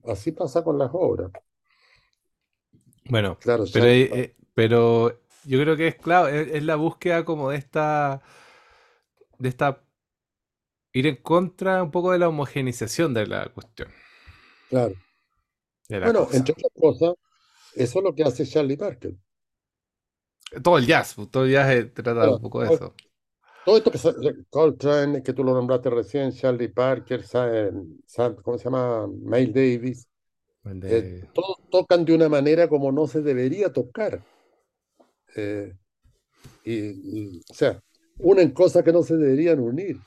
[0.04, 1.30] Así pasa con las obras.
[3.08, 7.24] Bueno, Claro, pero, eh, eh, pero yo creo que es claro, es, es la búsqueda
[7.24, 8.22] como de esta,
[9.38, 9.80] de esta,
[10.92, 13.88] ir en contra un poco de la homogenización de la cuestión,
[14.68, 14.96] Claro.
[15.88, 16.32] de la Bueno, cosa.
[16.32, 17.14] entre otras cosas,
[17.74, 19.14] eso es lo que hace Charlie Parker.
[20.62, 22.94] Todo el jazz, pues, todo el jazz eh, trata Bueno, un poco de eso.
[23.64, 24.14] todo esto que sa-
[24.50, 27.72] Coltrane, que tú lo nombraste recién, Charlie Parker, sa- eh,
[28.06, 29.06] sa- ¿cómo se llama?
[29.08, 30.08] Miles Davis,
[30.64, 34.24] El eh, de, todos tocan de una manera como no se debería tocar.
[35.36, 35.72] Eh,
[36.64, 36.74] y,
[37.38, 37.80] y, o sea,
[38.18, 39.98] unen cosas que no se deberían unir.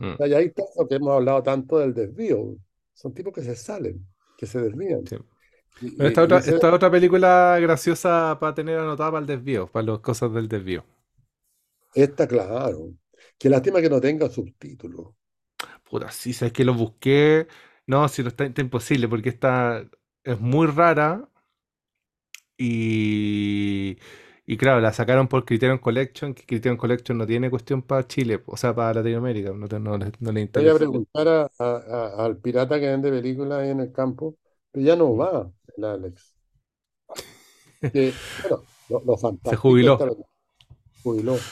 [0.00, 2.56] Mm, O sea, y ahí está lo que hemos hablado tanto del desvío.
[2.94, 5.10] Son tipos que se salen, que se desvían.
[5.10, 5.16] sí.
[5.96, 9.98] Pero esta otra, esta otra película graciosa para tener anotada para el desvío, para las
[10.00, 10.84] cosas del desvío.
[11.94, 12.94] está claro.
[13.38, 15.14] Qué lástima que no tenga subtítulos.
[15.88, 17.46] Puta, sí, sabes que lo busqué.
[17.86, 19.84] No, si no está, está imposible, porque esta
[20.24, 21.28] es muy rara
[22.56, 23.98] y,
[24.46, 28.42] Y claro, la sacaron por Criterion Collection, que Criterion Collection no tiene cuestión para Chile,
[28.46, 30.74] o sea, para Latinoamérica, no, no, le- no le Voy a interesa.
[30.74, 34.36] preguntar a- a- a- al pirata que vende películas ahí en el campo,
[34.70, 36.34] pero ya no va el Alex.
[37.92, 40.04] Que, bueno, lo, lo Se fantástico de jubiló.
[40.06, 40.06] esta
[41.02, 41.48] jubiló.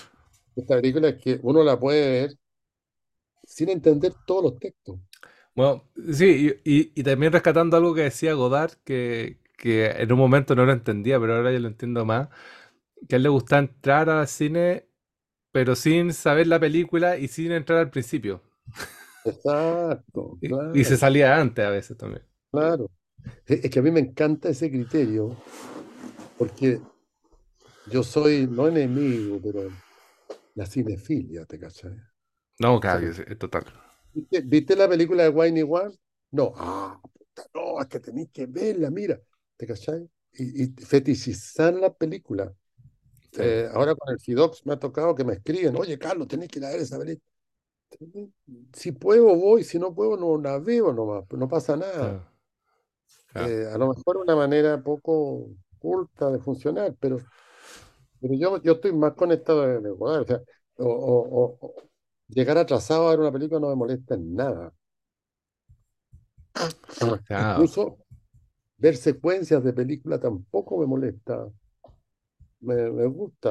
[0.56, 2.38] Esta película es que uno la puede ver
[3.44, 4.98] sin entender todos los textos.
[5.54, 10.18] Bueno, sí, y, y- y también rescatando algo que decía Godard, que, que en un
[10.18, 12.28] momento no lo entendía, pero ahora ya lo entiendo más,
[13.08, 14.86] que a él le gusta entrar al cine,
[15.52, 18.42] pero sin saber la película y sin entrar al principio.
[19.24, 22.22] Exacto, Y, claro, y se salía antes a veces también.
[22.50, 22.90] claro.
[23.46, 25.36] Es que a mí me encanta ese criterio,
[26.38, 26.80] porque
[27.90, 29.70] yo soy, no enemigo, pero
[30.54, 31.96] la cinefilia, ¿te cachai?
[32.58, 33.64] No, O sea, claro, que sí, es total.
[34.12, 35.94] ¿viste, viste la película de Wayne One?
[36.32, 39.20] No, ah, puta, no, es que tenéis que verla, mira,
[39.56, 40.08] ¿te cachai?
[40.32, 42.54] Y, y fetichizar la película.
[43.32, 43.42] Sí.
[43.42, 46.58] Eh, ahora con el Fidox me ha tocado que me escriben, oye, Carlos, tenéis que
[46.58, 47.30] ir a ver esa película.
[48.72, 52.29] Si puedo, voy, si no puedo, no la veo nomás, no pasa nada.
[53.38, 57.24] Eh, a lo mejor una manera poco culta de funcionar, pero,
[58.20, 60.42] pero yo, yo estoy más conectado de Godard, o sea,
[60.78, 61.74] o- o-
[62.28, 64.72] llegar atrasado a ver una película no me molesta en nada.
[67.36, 67.98] Incluso
[68.78, 71.50] ver secuencias de película tampoco me molesta.
[72.60, 73.50] Me, me gusta,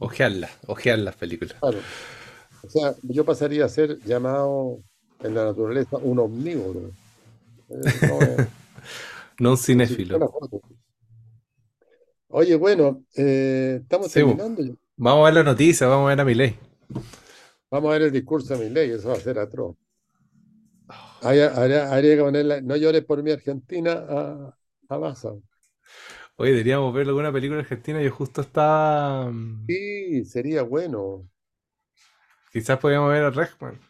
[0.00, 1.54] Ojearla, ojear las películas.
[1.60, 1.86] claro.
[2.62, 4.82] O sea, yo pasaría a ser llamado
[5.22, 6.94] en la naturaleza un omnívoro.
[7.70, 8.48] Eh, no
[9.40, 10.22] No un cinéfilo.
[12.28, 14.62] Oye, bueno, eh, estamos Sí, terminando.
[14.62, 14.72] ya.
[14.96, 16.58] Vamos a ver la noticia, vamos a ver a Milei.
[17.70, 19.76] Vamos a ver el discurso de Milei, eso va a ser atroz.
[21.22, 21.50] Habría,
[22.16, 24.56] que ponerle, no llores por mi Argentina a,
[24.88, 24.98] a.
[26.36, 28.00] Oye, deberíamos ver alguna película argentina.
[28.02, 29.30] Yo justo estaba.
[29.30, 31.30] mm, Sí, sería bueno.
[32.52, 33.80] Quizás podríamos ver a Regman.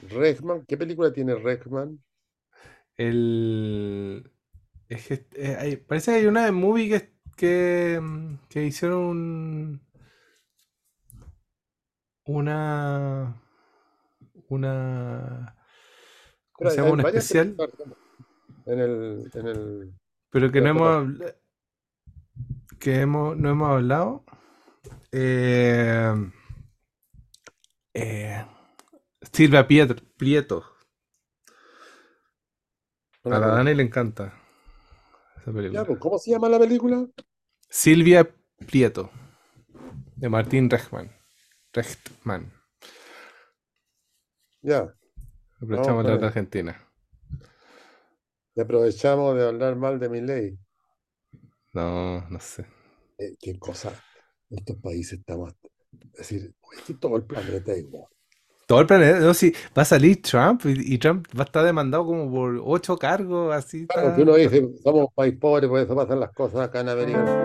[0.00, 2.02] Regman, ¿qué película tiene Regman?
[2.96, 4.30] El.
[4.88, 9.00] Es que eh, hay- parece que hay una de movie que, que, mm, que hicieron
[9.04, 9.80] un-
[12.24, 13.42] una.
[14.48, 15.56] Una.
[16.52, 16.92] ¿Cómo Pero se llama?
[16.92, 17.56] Un especial.
[18.66, 19.92] en el, en el,
[20.30, 21.18] Pero que no hemos,
[22.78, 24.24] que hemos, no hemos hablado.
[25.12, 26.12] Eh,
[27.94, 28.44] eh,
[29.32, 30.64] Silvia Pietro- Prieto.
[33.26, 33.50] No A la.
[33.50, 34.32] Dani le encanta
[35.38, 35.86] esa Ya, película.
[35.86, 37.06] pues, ¿cómo se llama la película?
[37.70, 38.28] Silvia
[38.66, 39.08] Prieto.
[40.16, 41.10] De Martín Rechtman.
[41.72, 42.50] Rechtman.
[44.62, 44.94] Ya,
[45.60, 46.28] Aprovechamos con la él.
[46.28, 46.80] Argentina.
[48.56, 50.58] Y aprovechamos de hablar mal de Milei.
[51.72, 52.66] No, no sé.
[53.18, 53.92] Eh, qué cosa,
[54.50, 55.52] estos países estamos,
[55.92, 58.08] es decir, es que todo el planeta es igual.
[58.66, 61.64] Todo el planeta, no, sí, va a salir Trump y, y Trump va a estar
[61.64, 64.36] demandado como por ocho cargos, así Claro, que uno está.
[64.36, 67.36] dice, somos un país pobre, por eso pasan las cosas acá en América.